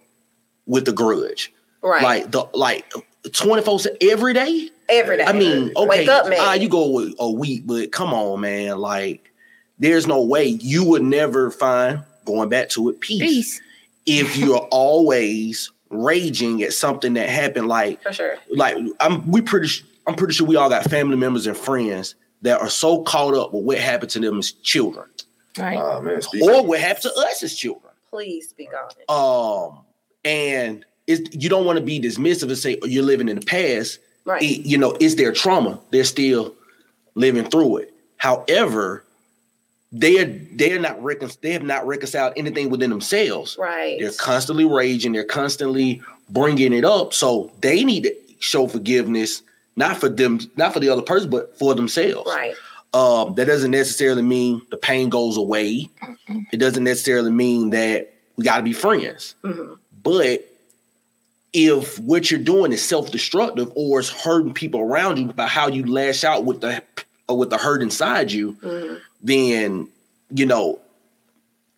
with 0.65 0.87
a 0.87 0.91
grudge 0.93 1.53
Right. 1.83 2.03
like 2.03 2.31
the 2.31 2.43
like 2.53 2.91
24 3.31 3.79
se- 3.79 3.97
every 4.01 4.33
day 4.33 4.69
Every 4.89 5.17
day. 5.17 5.23
i 5.25 5.33
mean 5.33 5.71
okay 5.75 5.99
Wake 5.99 6.09
up, 6.09 6.27
man. 6.27 6.39
ah, 6.41 6.53
you 6.53 6.67
go 6.67 7.07
a 7.19 7.31
week 7.31 7.63
but 7.65 7.91
come 7.91 8.13
on 8.13 8.41
man 8.41 8.77
like 8.79 9.31
there's 9.79 10.05
no 10.07 10.21
way 10.23 10.45
you 10.45 10.83
would 10.83 11.03
never 11.03 11.49
find 11.51 12.03
going 12.25 12.49
back 12.49 12.69
to 12.69 12.89
it 12.89 12.99
peace, 12.99 13.21
Peace. 13.21 13.61
If 14.05 14.37
you're 14.37 14.67
always 14.71 15.71
raging 15.89 16.63
at 16.63 16.73
something 16.73 17.13
that 17.15 17.27
happened 17.29 17.67
like 17.67 18.01
for 18.01 18.13
sure. 18.13 18.35
like 18.55 18.77
i'm 19.01 19.29
we 19.29 19.41
pretty 19.41 19.67
i'm 20.07 20.15
pretty 20.15 20.33
sure 20.33 20.47
we 20.47 20.55
all 20.55 20.69
got 20.69 20.83
family 20.89 21.17
members 21.17 21.45
and 21.47 21.57
friends 21.57 22.15
that 22.41 22.59
are 22.61 22.69
so 22.69 23.03
caught 23.03 23.33
up 23.33 23.53
with 23.53 23.63
what 23.65 23.77
happened 23.77 24.09
to 24.09 24.19
them 24.19 24.39
as 24.39 24.51
children 24.51 25.05
Right. 25.59 25.77
Ah 25.77 25.99
man, 25.99 26.21
or 26.41 26.65
what 26.65 26.79
happened 26.79 27.03
to 27.03 27.13
us 27.27 27.43
as 27.43 27.55
children 27.55 27.91
Please 28.09 28.53
be 28.53 28.67
gone 28.67 28.89
um 29.09 29.79
and 30.23 30.85
it's, 31.07 31.33
you 31.35 31.49
don't 31.49 31.65
want 31.65 31.77
to 31.77 31.83
be 31.83 31.99
dismissive 31.99 32.43
and 32.43 32.57
say 32.57 32.77
oh, 32.83 32.85
you're 32.87 33.03
living 33.03 33.27
in 33.27 33.37
the 33.37 33.45
past 33.45 33.99
Right. 34.23 34.41
it- 34.41 34.65
you 34.65 34.77
know 34.77 34.95
it's 35.01 35.15
their 35.15 35.33
trauma 35.33 35.77
they're 35.91 36.05
still 36.05 36.55
living 37.15 37.43
through 37.49 37.77
it 37.77 37.93
however 38.15 39.03
they're 39.91 40.25
they're 40.53 40.79
not 40.79 41.01
recon- 41.03 41.31
they 41.41 41.51
have 41.51 41.63
not 41.63 41.85
reconciled 41.85 42.33
anything 42.37 42.69
within 42.69 42.89
themselves 42.89 43.57
right. 43.59 43.97
they're 43.99 44.11
constantly 44.13 44.65
raging 44.65 45.11
they're 45.11 45.23
constantly 45.23 46.01
bringing 46.29 46.71
it 46.73 46.85
up 46.85 47.13
so 47.13 47.51
they 47.61 47.83
need 47.83 48.03
to 48.03 48.15
show 48.39 48.67
forgiveness 48.67 49.41
not 49.75 49.97
for 49.97 50.07
them 50.09 50.39
not 50.55 50.71
for 50.73 50.79
the 50.79 50.87
other 50.89 51.01
person 51.01 51.29
but 51.29 51.57
for 51.59 51.75
themselves 51.75 52.29
right. 52.33 52.55
um, 52.93 53.35
that 53.35 53.45
doesn't 53.45 53.71
necessarily 53.71 54.21
mean 54.21 54.61
the 54.69 54.77
pain 54.77 55.09
goes 55.09 55.37
away. 55.37 55.89
It 56.51 56.57
doesn't 56.57 56.83
necessarily 56.83 57.31
mean 57.31 57.69
that 57.71 58.13
we 58.35 58.43
got 58.43 58.57
to 58.57 58.63
be 58.63 58.73
friends. 58.73 59.35
Mhm. 59.43 59.77
But 60.03 60.45
if 61.53 61.99
what 61.99 62.31
you're 62.31 62.39
doing 62.39 62.71
is 62.71 62.81
self-destructive 62.81 63.71
or 63.75 63.99
it's 63.99 64.09
hurting 64.09 64.53
people 64.53 64.79
around 64.81 65.17
you 65.17 65.27
by 65.27 65.47
how 65.47 65.67
you 65.67 65.85
lash 65.85 66.23
out 66.23 66.43
with 66.45 66.61
the 66.61 66.81
or 67.31 67.37
with 67.37 67.49
the 67.49 67.57
hurt 67.57 67.81
inside 67.81 68.31
you, 68.31 68.53
Mhm. 68.61 68.99
then 69.23 69.87
you 70.33 70.45
know, 70.45 70.79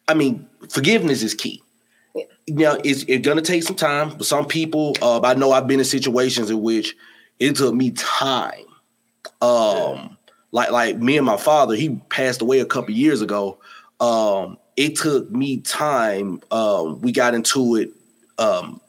I 0.07 0.13
mean, 0.13 0.47
forgiveness 0.69 1.23
is 1.23 1.33
key. 1.33 1.63
Yeah. 2.13 2.23
Now, 2.47 2.77
it's, 2.83 3.03
it's 3.07 3.25
gonna 3.25 3.41
take 3.41 3.63
some 3.63 3.75
time. 3.75 4.09
But 4.17 4.27
some 4.27 4.45
people, 4.45 4.95
uh, 5.01 5.21
I 5.21 5.33
know 5.33 5.51
I've 5.51 5.65
been 5.67 5.79
in 5.79 5.85
situations 5.85 6.51
in 6.51 6.61
which 6.61 6.95
it 7.39 7.55
took 7.55 7.73
me 7.73 7.91
time. 7.91 8.65
Um, 9.41 10.17
like 10.51 10.69
like 10.71 10.97
me 10.97 11.17
and 11.17 11.25
my 11.25 11.37
father, 11.37 11.73
he 11.75 11.99
passed 12.09 12.41
away 12.41 12.59
a 12.59 12.65
couple 12.65 12.93
years 12.93 13.21
ago. 13.21 13.57
Um, 13.99 14.57
it 14.77 14.95
took 14.97 15.31
me 15.31 15.57
time. 15.57 16.41
Um, 16.51 17.01
we 17.01 17.11
got 17.11 17.33
into 17.33 17.75
it 17.75 17.91
um, 18.37 18.79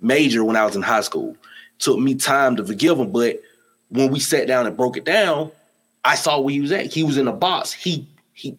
major 0.00 0.44
when 0.44 0.56
I 0.56 0.64
was 0.64 0.76
in 0.76 0.82
high 0.82 1.02
school. 1.02 1.32
It 1.32 1.80
Took 1.80 1.98
me 1.98 2.14
time 2.14 2.56
to 2.56 2.64
forgive 2.64 2.98
him, 2.98 3.12
but 3.12 3.40
when 3.90 4.10
we 4.10 4.18
sat 4.18 4.46
down 4.48 4.66
and 4.66 4.76
broke 4.76 4.96
it 4.96 5.04
down, 5.04 5.50
I 6.04 6.14
saw 6.14 6.40
where 6.40 6.52
he 6.52 6.60
was 6.60 6.72
at. 6.72 6.86
He 6.86 7.02
was 7.02 7.16
in 7.18 7.28
a 7.28 7.32
box. 7.32 7.72
He 7.72 8.06
he 8.32 8.56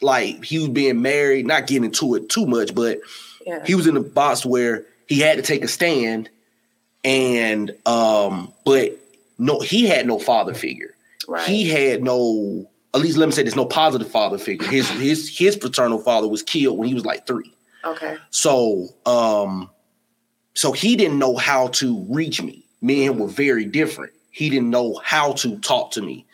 like 0.00 0.44
he 0.44 0.58
was 0.58 0.68
being 0.70 1.00
married, 1.02 1.46
not 1.46 1.66
getting 1.66 1.84
into 1.84 2.14
it 2.16 2.28
too 2.28 2.46
much, 2.46 2.74
but 2.74 2.98
Yeah. 3.46 3.64
he 3.64 3.74
was 3.74 3.86
in 3.86 3.96
a 3.96 4.00
box 4.00 4.44
where 4.44 4.84
he 5.08 5.18
had 5.20 5.36
to 5.36 5.42
take 5.42 5.64
a 5.64 5.68
stand 5.68 6.28
and 7.04 7.74
um 7.86 8.52
but 8.64 8.92
no 9.38 9.60
he 9.60 9.86
had 9.86 10.06
no 10.06 10.18
father 10.18 10.54
figure 10.54 10.94
Right. 11.28 11.46
he 11.46 11.68
had 11.68 12.02
no 12.02 12.68
at 12.94 13.00
least 13.00 13.16
let 13.18 13.26
me 13.26 13.32
say 13.32 13.42
there's 13.42 13.56
no 13.56 13.64
positive 13.66 14.08
father 14.10 14.38
figure 14.38 14.66
his 14.68 14.88
his 14.90 15.36
his 15.36 15.56
paternal 15.56 15.98
father 15.98 16.28
was 16.28 16.42
killed 16.42 16.78
when 16.78 16.86
he 16.88 16.94
was 16.94 17.04
like 17.04 17.26
three 17.26 17.52
okay. 17.84 18.16
so 18.30 18.88
um 19.06 19.68
so 20.54 20.70
he 20.72 20.94
didn't 20.96 21.18
know 21.18 21.36
how 21.36 21.66
to 21.68 22.04
reach 22.08 22.40
me 22.42 22.64
me 22.80 23.04
and 23.04 23.14
him 23.16 23.20
were 23.20 23.28
very 23.28 23.64
different 23.64 24.12
he 24.30 24.48
didn't 24.48 24.70
know 24.70 25.00
how 25.02 25.32
to 25.32 25.58
talk 25.58 25.90
to 25.92 26.02
me 26.02 26.24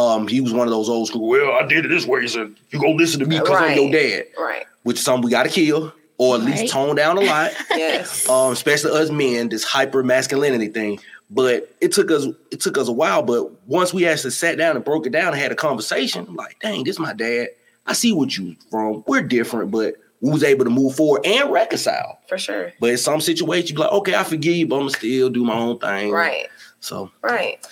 um 0.00 0.26
he 0.28 0.40
was 0.40 0.52
one 0.52 0.66
of 0.66 0.72
those 0.72 0.88
old 0.88 1.06
school 1.08 1.28
well 1.28 1.52
i 1.52 1.66
did 1.66 1.84
it 1.84 1.88
this 1.88 2.06
way 2.06 2.22
he 2.22 2.28
said 2.28 2.54
you 2.70 2.80
go 2.80 2.90
listen 2.90 3.20
to 3.20 3.26
me 3.26 3.38
because 3.38 3.60
i'm 3.60 3.76
your 3.76 3.90
dad 3.92 4.24
Right. 4.38 4.64
which 4.84 4.98
is 4.98 5.04
something 5.04 5.24
we 5.24 5.30
got 5.30 5.42
to 5.44 5.48
kill 5.50 5.92
or 6.18 6.36
at 6.36 6.42
Right. 6.42 6.58
least 6.60 6.72
tone 6.72 6.96
down 6.96 7.16
a 7.18 7.20
lot 7.20 7.52
Yes. 7.70 8.28
um, 8.28 8.52
especially 8.52 8.90
us 9.00 9.10
men, 9.10 9.48
this 9.48 9.64
hyper 9.64 10.02
masculinity 10.02 10.68
thing. 10.68 11.00
But 11.32 11.74
it 11.80 11.92
took 11.92 12.10
us 12.10 12.26
it 12.50 12.60
took 12.60 12.76
us 12.76 12.88
a 12.88 12.92
while. 12.92 13.22
But 13.22 13.50
once 13.68 13.94
we 13.94 14.04
actually 14.06 14.32
sat 14.32 14.58
down 14.58 14.74
and 14.76 14.84
broke 14.84 15.06
it 15.06 15.10
down 15.12 15.28
and 15.32 15.36
had 15.40 15.50
a 15.52 15.54
conversation, 15.54 16.26
I'm 16.28 16.34
like, 16.36 16.58
dang, 16.60 16.82
this 16.84 16.98
my 16.98 17.12
dad. 17.14 17.48
I 17.86 17.92
see 17.94 18.12
what 18.12 18.36
you 18.36 18.56
from. 18.70 19.02
We're 19.06 19.22
different, 19.22 19.70
but 19.70 19.94
we 20.20 20.30
was 20.30 20.42
able 20.44 20.64
to 20.64 20.70
move 20.70 20.96
forward 20.96 21.24
and 21.24 21.50
reconcile. 21.50 22.18
For 22.28 22.36
sure. 22.36 22.72
But 22.80 22.90
in 22.90 22.96
some 22.98 23.20
situations, 23.22 23.70
you 23.70 23.76
be 23.76 23.82
like, 23.82 23.92
okay, 23.92 24.14
I 24.16 24.24
forgive 24.24 24.56
you, 24.56 24.66
but 24.66 24.74
I'm 24.74 24.80
gonna 24.82 24.90
still 24.90 25.30
do 25.30 25.44
my 25.44 25.54
own 25.54 25.78
thing. 25.78 26.10
Right. 26.10 26.48
So 26.80 27.10
Right. 27.22 27.64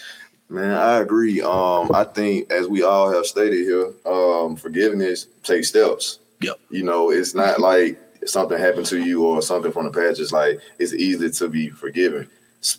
Man, 0.50 0.76
I 0.76 1.00
agree. 1.00 1.43
Um, 1.43 1.90
I 1.93 2.05
think 2.05 2.50
as 2.50 2.69
we 2.69 2.83
all 2.83 3.12
have 3.12 3.26
stated 3.26 3.64
here, 3.64 3.93
um, 4.07 4.57
forgiveness 4.57 5.26
takes 5.43 5.69
steps. 5.69 6.21
Yep. 6.40 6.59
You 6.71 6.85
know, 6.85 7.11
it's 7.11 7.35
not 7.35 7.61
like 7.61 7.99
something 8.25 8.59
happened 8.59 8.87
to 8.87 8.99
you 8.99 9.26
or 9.26 9.43
something 9.43 9.73
from 9.73 9.85
the 9.85 9.93
past. 9.93 10.21
It's 10.21 10.33
like 10.33 10.61
it's 10.78 10.95
easy 10.95 11.31
to 11.31 11.49
be 11.49 11.69
forgiven. 11.69 12.28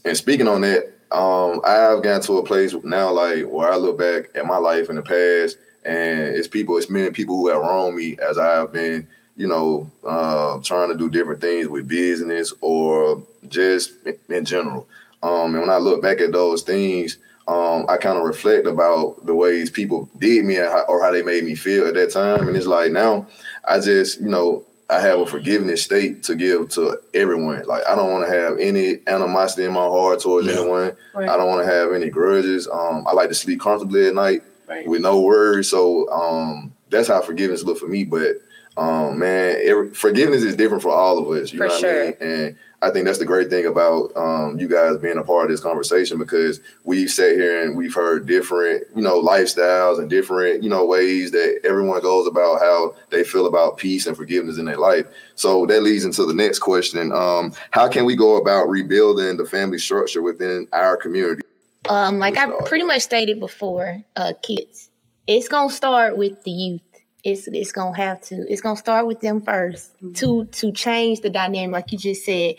And 0.03 0.17
speaking 0.17 0.47
on 0.47 0.61
that, 0.61 0.91
um, 1.11 1.61
I've 1.63 2.03
gotten 2.03 2.21
to 2.23 2.38
a 2.39 2.43
place 2.43 2.73
now, 2.83 3.11
like 3.11 3.43
where 3.45 3.71
I 3.71 3.75
look 3.75 3.97
back 3.99 4.29
at 4.35 4.45
my 4.45 4.57
life 4.57 4.89
in 4.89 4.95
the 4.95 5.01
past, 5.01 5.57
and 5.85 6.35
it's 6.35 6.47
people, 6.47 6.77
it's 6.77 6.89
many 6.89 7.11
people 7.11 7.35
who 7.38 7.49
have 7.49 7.61
wronged 7.61 7.95
me 7.95 8.17
as 8.17 8.38
I've 8.38 8.73
been, 8.73 9.07
you 9.35 9.47
know, 9.47 9.89
uh, 10.05 10.59
trying 10.63 10.89
to 10.89 10.97
do 10.97 11.09
different 11.09 11.41
things 11.41 11.67
with 11.67 11.88
business 11.88 12.51
or 12.61 13.23
just 13.47 13.91
in- 14.05 14.17
in 14.29 14.45
general. 14.45 14.88
Um, 15.21 15.53
and 15.55 15.61
when 15.61 15.69
I 15.69 15.77
look 15.77 16.01
back 16.01 16.19
at 16.21 16.31
those 16.31 16.61
things, 16.63 17.17
um, 17.49 17.85
I 17.89 17.97
kind 17.97 18.17
of 18.17 18.23
reflect 18.23 18.67
about 18.67 19.25
the 19.25 19.33
ways 19.33 19.69
people 19.71 20.07
did 20.19 20.45
me 20.45 20.57
and 20.57 20.67
how, 20.67 20.85
or 20.87 21.01
how 21.03 21.11
they 21.11 21.23
made 21.23 21.43
me 21.43 21.55
feel 21.55 21.87
at 21.87 21.95
that 21.95 22.11
time. 22.11 22.47
And 22.47 22.55
it's 22.55 22.67
like 22.67 22.91
now, 22.91 23.27
I 23.67 23.79
just, 23.79 24.21
you 24.21 24.27
know, 24.29 24.63
I 24.91 24.99
have 24.99 25.19
a 25.19 25.25
forgiveness 25.25 25.83
state 25.83 26.23
to 26.23 26.35
give 26.35 26.69
to 26.69 26.99
everyone. 27.13 27.63
Like 27.65 27.83
I 27.87 27.95
don't 27.95 28.11
want 28.11 28.27
to 28.27 28.33
have 28.35 28.57
any 28.59 28.99
animosity 29.07 29.65
in 29.65 29.73
my 29.73 29.85
heart 29.85 30.19
towards 30.19 30.47
Yeah. 30.47 30.59
anyone. 30.59 30.95
Right. 31.15 31.29
I 31.29 31.37
don't 31.37 31.47
want 31.47 31.65
to 31.65 31.71
have 31.73 31.91
any 31.93 32.09
grudges. 32.09 32.67
Um, 32.67 33.05
I 33.07 33.13
like 33.13 33.29
to 33.29 33.35
sleep 33.35 33.59
comfortably 33.61 34.07
at 34.07 34.15
night 34.15 34.43
Right. 34.67 34.87
with 34.87 35.01
no 35.01 35.19
worries. 35.21 35.69
So 35.69 36.07
um, 36.11 36.71
that's 36.91 37.07
how 37.07 37.21
forgiveness 37.21 37.63
look 37.63 37.79
for 37.79 37.87
me. 37.87 38.03
But 38.03 38.37
um, 38.77 39.17
man, 39.19 39.57
every, 39.63 39.89
forgiveness 39.93 40.43
is 40.43 40.55
different 40.55 40.83
for 40.83 40.91
all 40.91 41.17
of 41.17 41.27
us. 41.37 41.51
You 41.51 41.57
For 41.59 41.65
know 41.65 41.73
what 41.73 41.79
sure. 41.81 42.01
I 42.01 42.05
mean? 42.05 42.15
And 42.21 42.55
I 42.81 42.91
think 42.91 43.05
that's 43.05 43.19
the 43.19 43.25
great 43.25 43.50
thing 43.50 43.65
about 43.65 44.15
um, 44.15 44.57
you 44.57 44.67
guys 44.67 44.98
being 44.98 45.17
a 45.17 45.24
part 45.24 45.45
of 45.45 45.51
this 45.51 45.59
conversation 45.59 46.17
because 46.17 46.62
we've 46.86 47.09
sat 47.09 47.33
here 47.33 47.62
and 47.62 47.75
we've 47.75 47.93
heard 47.93 48.25
different, 48.25 48.86
you 48.95 49.01
know, 49.01 49.21
lifestyles 49.21 50.00
and 50.00 50.09
different, 50.09 50.63
you 50.63 50.69
know, 50.69 50.86
ways 50.86 51.31
that 51.31 51.59
everyone 51.65 52.01
goes 52.01 52.25
about 52.25 52.59
how 52.59 52.95
they 53.09 53.24
feel 53.24 53.48
about 53.48 53.77
peace 53.77 54.07
and 54.07 54.15
forgiveness 54.15 54.57
in 54.57 54.65
their 54.65 54.77
life. 54.77 55.05
So 55.36 55.65
that 55.65 55.83
leads 55.83 56.05
into 56.05 56.25
the 56.25 56.33
next 56.33 56.59
question: 56.59 57.12
um, 57.12 57.53
How 57.71 57.89
can 57.89 58.05
we 58.05 58.15
go 58.15 58.38
about 58.38 58.69
rebuilding 58.69 59.36
the 59.38 59.45
family 59.45 59.77
structure 59.77 60.21
within 60.21 60.67
our 60.71 60.95
community? 60.95 61.41
Um, 61.89 62.19
like 62.19 62.38
I 62.38 62.50
pretty 62.65 62.86
much 62.86 63.01
stated 63.01 63.39
before, 63.39 64.03
uh, 64.15 64.33
kids, 64.41 64.89
it's 65.27 65.48
gonna 65.48 65.69
start 65.69 66.17
with 66.17 66.43
the 66.43 66.51
youth. 66.51 66.81
It's 67.23 67.47
it's 67.47 67.71
gonna 67.71 67.97
have 67.97 68.21
to. 68.23 68.35
It's 68.49 68.61
gonna 68.61 68.77
start 68.77 69.07
with 69.07 69.19
them 69.21 69.41
1st 69.41 70.15
to 70.15 70.45
to 70.45 70.71
change 70.71 71.21
the 71.21 71.29
dynamic, 71.29 71.73
like 71.73 71.91
you 71.91 71.97
just 71.97 72.25
said. 72.25 72.55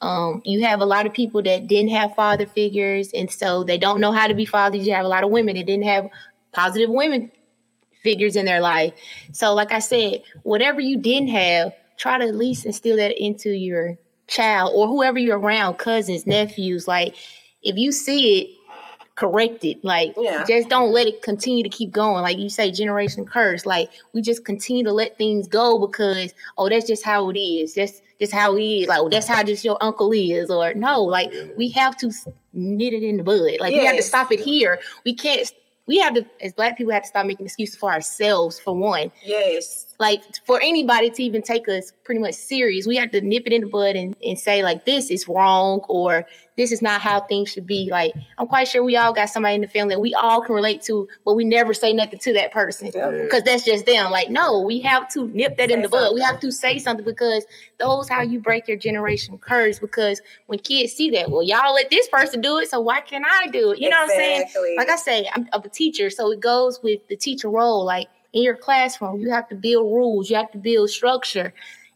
Um, 0.00 0.42
you 0.44 0.64
have 0.64 0.80
a 0.80 0.84
lot 0.84 1.06
of 1.06 1.12
people 1.12 1.42
that 1.42 1.68
didn't 1.68 1.90
have 1.90 2.16
father 2.16 2.44
figures, 2.46 3.12
and 3.12 3.30
so 3.30 3.62
they 3.62 3.78
don't 3.78 4.00
know 4.00 4.10
how 4.10 4.26
to 4.26 4.34
be 4.34 4.44
fathers. 4.44 4.86
You 4.86 4.94
have 4.94 5.04
a 5.04 5.08
lot 5.08 5.22
of 5.22 5.30
women 5.30 5.54
that 5.56 5.64
didn't 5.64 5.84
have 5.84 6.10
positive 6.52 6.90
women 6.90 7.30
figures 8.02 8.36
in 8.36 8.44
their 8.44 8.60
life. 8.60 8.92
So, 9.32 9.54
like 9.54 9.72
I 9.72 9.78
said, 9.78 10.22
whatever 10.42 10.80
you 10.80 10.98
didn't 10.98 11.28
have, 11.28 11.72
try 11.96 12.18
to 12.18 12.26
at 12.26 12.34
least 12.34 12.66
instill 12.66 12.96
that 12.96 13.22
into 13.22 13.50
your 13.50 13.96
child 14.26 14.72
or 14.74 14.88
whoever 14.88 15.18
you're 15.18 15.38
around, 15.38 15.74
cousins, 15.78 16.26
nephews. 16.26 16.88
Like, 16.88 17.14
if 17.62 17.76
you 17.76 17.92
see 17.92 18.40
it, 18.40 18.50
correct 19.22 19.64
it. 19.64 19.84
Like, 19.84 20.14
Yeah. 20.18 20.44
just 20.48 20.68
don't 20.68 20.90
let 20.92 21.06
it 21.06 21.22
continue 21.22 21.62
to 21.62 21.68
keep 21.68 21.92
going. 21.92 22.22
Like 22.22 22.38
you 22.38 22.48
say, 22.48 22.72
generation 22.72 23.24
curse. 23.24 23.64
Like, 23.64 23.88
we 24.12 24.20
just 24.20 24.44
continue 24.44 24.82
to 24.84 24.92
let 24.92 25.16
things 25.16 25.46
go 25.46 25.78
because, 25.78 26.34
oh, 26.58 26.68
that's 26.68 26.86
just 26.88 27.04
how 27.04 27.30
it 27.30 27.38
is. 27.38 27.74
That's 27.74 28.02
just 28.20 28.32
how 28.32 28.56
he 28.56 28.82
is. 28.82 28.88
Like, 28.88 28.98
oh, 29.00 29.08
that's 29.08 29.28
how 29.28 29.42
just 29.44 29.64
your 29.64 29.78
uncle 29.80 30.10
is. 30.12 30.50
Or 30.50 30.74
no, 30.74 31.00
like, 31.02 31.32
we 31.56 31.68
have 31.70 31.96
to 31.98 32.08
s- 32.08 32.26
nit 32.52 32.92
it 32.92 33.04
in 33.04 33.16
the 33.18 33.22
bud. 33.22 33.60
Like, 33.60 33.72
we 33.74 33.84
have 33.86 33.96
to 33.96 34.02
stop 34.02 34.32
it 34.32 34.40
here. 34.40 34.80
We 35.04 35.14
can't. 35.14 35.50
We 35.86 35.98
have 35.98 36.14
to, 36.14 36.24
as 36.40 36.52
black 36.52 36.76
people, 36.78 36.92
have 36.92 37.02
to 37.02 37.08
stop 37.08 37.26
making 37.26 37.46
excuses 37.46 37.76
for 37.76 37.92
ourselves. 37.92 38.58
For 38.58 38.72
one, 38.74 39.10
Yes. 39.24 39.91
Like 40.02 40.22
for 40.44 40.60
anybody 40.60 41.10
to 41.10 41.22
even 41.22 41.42
take 41.42 41.68
us 41.68 41.92
pretty 42.02 42.20
much 42.20 42.34
serious, 42.34 42.88
we 42.88 42.96
have 42.96 43.12
to 43.12 43.20
nip 43.20 43.44
it 43.46 43.52
in 43.52 43.60
the 43.60 43.68
bud 43.68 43.94
and, 43.94 44.16
and 44.24 44.36
say 44.36 44.64
like 44.64 44.84
this 44.84 45.10
is 45.12 45.28
wrong 45.28 45.80
or 45.88 46.26
this 46.56 46.72
is 46.72 46.82
not 46.82 47.00
how 47.00 47.20
things 47.20 47.50
should 47.50 47.66
be. 47.68 47.88
Like 47.88 48.12
I'm 48.36 48.48
quite 48.48 48.66
sure 48.66 48.82
we 48.82 48.96
all 48.96 49.12
got 49.12 49.26
somebody 49.30 49.54
in 49.54 49.60
the 49.60 49.68
family 49.68 49.94
that 49.94 50.00
we 50.00 50.12
all 50.12 50.42
can 50.42 50.56
relate 50.56 50.82
to, 50.82 51.08
but 51.24 51.34
we 51.34 51.44
never 51.44 51.72
say 51.72 51.92
nothing 51.92 52.18
to 52.18 52.32
that 52.32 52.50
person 52.50 52.90
Yeah. 52.92 53.10
because 53.22 53.44
that's 53.44 53.64
just 53.64 53.86
them. 53.86 54.10
Like 54.10 54.28
no, 54.28 54.60
we 54.60 54.80
have 54.80 55.08
to 55.10 55.28
nip 55.28 55.56
that 55.58 55.70
in 55.70 55.78
Say 55.78 55.82
the 55.82 55.88
bud. 55.88 56.14
We 56.14 56.20
have 56.20 56.40
to 56.40 56.50
say 56.50 56.80
something 56.80 57.04
because 57.06 57.46
those 57.78 58.08
how 58.08 58.22
you 58.22 58.40
break 58.40 58.66
your 58.66 58.76
generation 58.76 59.38
curse. 59.38 59.78
Because 59.78 60.20
when 60.46 60.58
kids 60.58 60.94
see 60.94 61.10
that, 61.10 61.30
well, 61.30 61.44
y'all 61.44 61.74
let 61.74 61.90
this 61.90 62.08
person 62.08 62.40
do 62.40 62.58
it, 62.58 62.68
so 62.68 62.80
why 62.80 63.00
can't 63.02 63.24
I 63.24 63.46
do 63.46 63.70
it? 63.70 63.78
You 63.78 63.88
know 63.88 63.98
what 63.98 64.10
I'm 64.10 64.16
saying? 64.16 64.76
Like 64.76 64.90
I 64.90 64.96
say, 64.96 65.28
I'm, 65.32 65.48
I'm 65.52 65.62
a 65.62 65.68
teacher, 65.68 66.10
so 66.10 66.32
it 66.32 66.40
goes 66.40 66.82
with 66.82 67.06
the 67.06 67.16
teacher 67.16 67.48
role. 67.48 67.84
Like 67.84 68.08
in 68.32 68.42
your 68.42 68.56
classroom, 68.56 69.20
you 69.20 69.30
have 69.30 69.48
to 69.48 69.54
build 69.54 69.92
rules, 69.92 70.30
you 70.30 70.36
have 70.36 70.50
to 70.52 70.58
build 70.58 70.90
structure, 70.90 71.52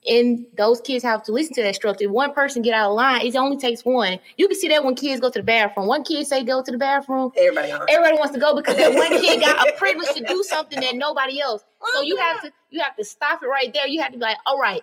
and 0.08 0.46
those 0.56 0.80
kids 0.80 1.02
have 1.02 1.22
to 1.24 1.32
listen 1.32 1.54
to 1.54 1.62
that 1.62 1.74
structure. 1.74 2.04
If 2.04 2.10
one 2.10 2.32
person 2.32 2.62
get 2.62 2.74
out 2.74 2.90
of 2.90 2.96
line, 2.96 3.26
it 3.26 3.34
only 3.34 3.56
takes 3.56 3.84
one. 3.84 4.18
You 4.36 4.46
can 4.46 4.56
see 4.56 4.68
that 4.68 4.84
when 4.84 4.94
kids 4.94 5.20
go 5.20 5.30
to 5.30 5.38
the 5.38 5.44
bathroom. 5.44 5.86
One 5.86 6.04
kid 6.04 6.26
say 6.26 6.44
go 6.44 6.62
to 6.62 6.70
the 6.70 6.78
bathroom, 6.78 7.32
Everybody 7.36 7.72
on. 7.72 7.86
everybody 7.88 8.16
wants 8.18 8.34
to 8.34 8.40
go 8.40 8.54
because 8.54 8.76
that 8.76 8.94
one 8.94 9.08
kid 9.20 9.40
got 9.40 9.68
a 9.68 9.72
privilege 9.72 10.14
to 10.14 10.24
do 10.24 10.42
something 10.44 10.80
that 10.80 10.94
nobody 10.94 11.40
else. 11.40 11.64
So 11.94 12.02
you 12.02 12.16
oh, 12.18 12.22
have 12.22 12.42
to 12.42 12.52
you 12.70 12.80
have 12.80 12.96
to 12.96 13.04
stop 13.04 13.42
it 13.42 13.46
right 13.46 13.72
there. 13.72 13.86
You 13.86 14.00
have 14.02 14.12
to 14.12 14.18
be 14.18 14.22
like, 14.22 14.38
all 14.46 14.58
right, 14.58 14.82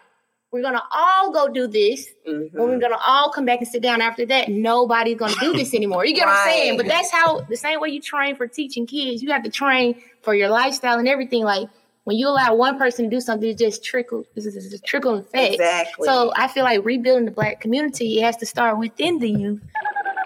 we're 0.53 0.61
gonna 0.61 0.83
all 0.91 1.31
go 1.31 1.47
do 1.49 1.65
this. 1.67 2.07
Mhm. 2.27 2.53
When 2.53 2.69
we're 2.69 2.79
gonna 2.79 2.99
all 3.05 3.31
come 3.31 3.43
back 3.43 3.59
and 3.59 3.67
sit 3.67 3.81
down 3.81 4.01
after 4.01 4.23
that, 4.27 4.49
nobody's 4.49 5.17
gonna 5.17 5.33
do 5.41 5.51
this 5.53 5.73
anymore. 5.73 6.05
You 6.05 6.13
get 6.13 6.27
what 6.27 6.35
I'm 6.37 6.47
saying? 6.49 6.77
But 6.77 6.85
that's 6.85 7.11
how 7.11 7.41
the 7.49 7.57
same 7.57 7.79
way 7.81 7.89
you 7.89 7.99
train 7.99 8.35
for 8.35 8.47
teaching 8.47 8.85
kids, 8.85 9.23
you 9.23 9.31
have 9.31 9.43
to 9.43 9.49
train 9.49 10.01
for 10.21 10.35
your 10.35 10.49
lifestyle 10.49 10.99
and 10.99 11.07
everything. 11.07 11.43
Like 11.43 11.67
when 12.03 12.17
you 12.17 12.27
allow 12.27 12.53
one 12.53 12.77
person 12.77 13.05
to 13.05 13.09
do 13.09 13.19
something, 13.19 13.49
it 13.49 13.57
just 13.57 13.83
trickle. 13.83 14.25
This 14.35 14.45
is 14.45 14.71
a 14.73 14.79
trickle 14.79 15.15
effect. 15.15 15.53
Exactly. 15.55 16.05
So 16.05 16.31
I 16.35 16.47
feel 16.47 16.63
like 16.63 16.85
rebuilding 16.85 17.25
the 17.25 17.31
black 17.31 17.59
community, 17.59 18.19
it 18.19 18.23
has 18.23 18.37
to 18.37 18.45
start 18.45 18.77
within 18.77 19.17
the 19.17 19.29
youth 19.29 19.59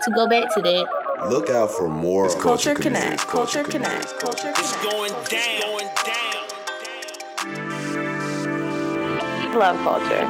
to 0.03 0.11
go 0.11 0.27
back 0.27 0.53
to 0.55 0.61
that. 0.61 0.87
Look 1.29 1.49
out 1.49 1.71
for 1.71 1.87
more 1.87 2.25
It's 2.25 2.35
Culture 2.35 2.75
Connect. 2.75 2.83
Connects, 2.83 3.23
Culture 3.23 3.63
Connect. 3.63 4.19
Culture 4.19 4.51
Connect. 4.53 4.83
going 4.83 5.11
down. 5.11 5.61
Going 5.61 5.76
down. 5.76 5.76
Love 9.57 9.77
culture. 9.77 10.23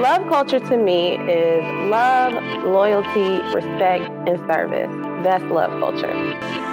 Love 0.00 0.28
culture 0.28 0.58
to 0.58 0.76
me 0.76 1.12
is 1.30 1.62
love, 1.88 2.32
loyalty, 2.64 3.40
respect, 3.54 4.10
and 4.26 4.44
service. 4.48 4.90
That's 5.22 5.44
love 5.44 5.70
culture. 5.78 6.65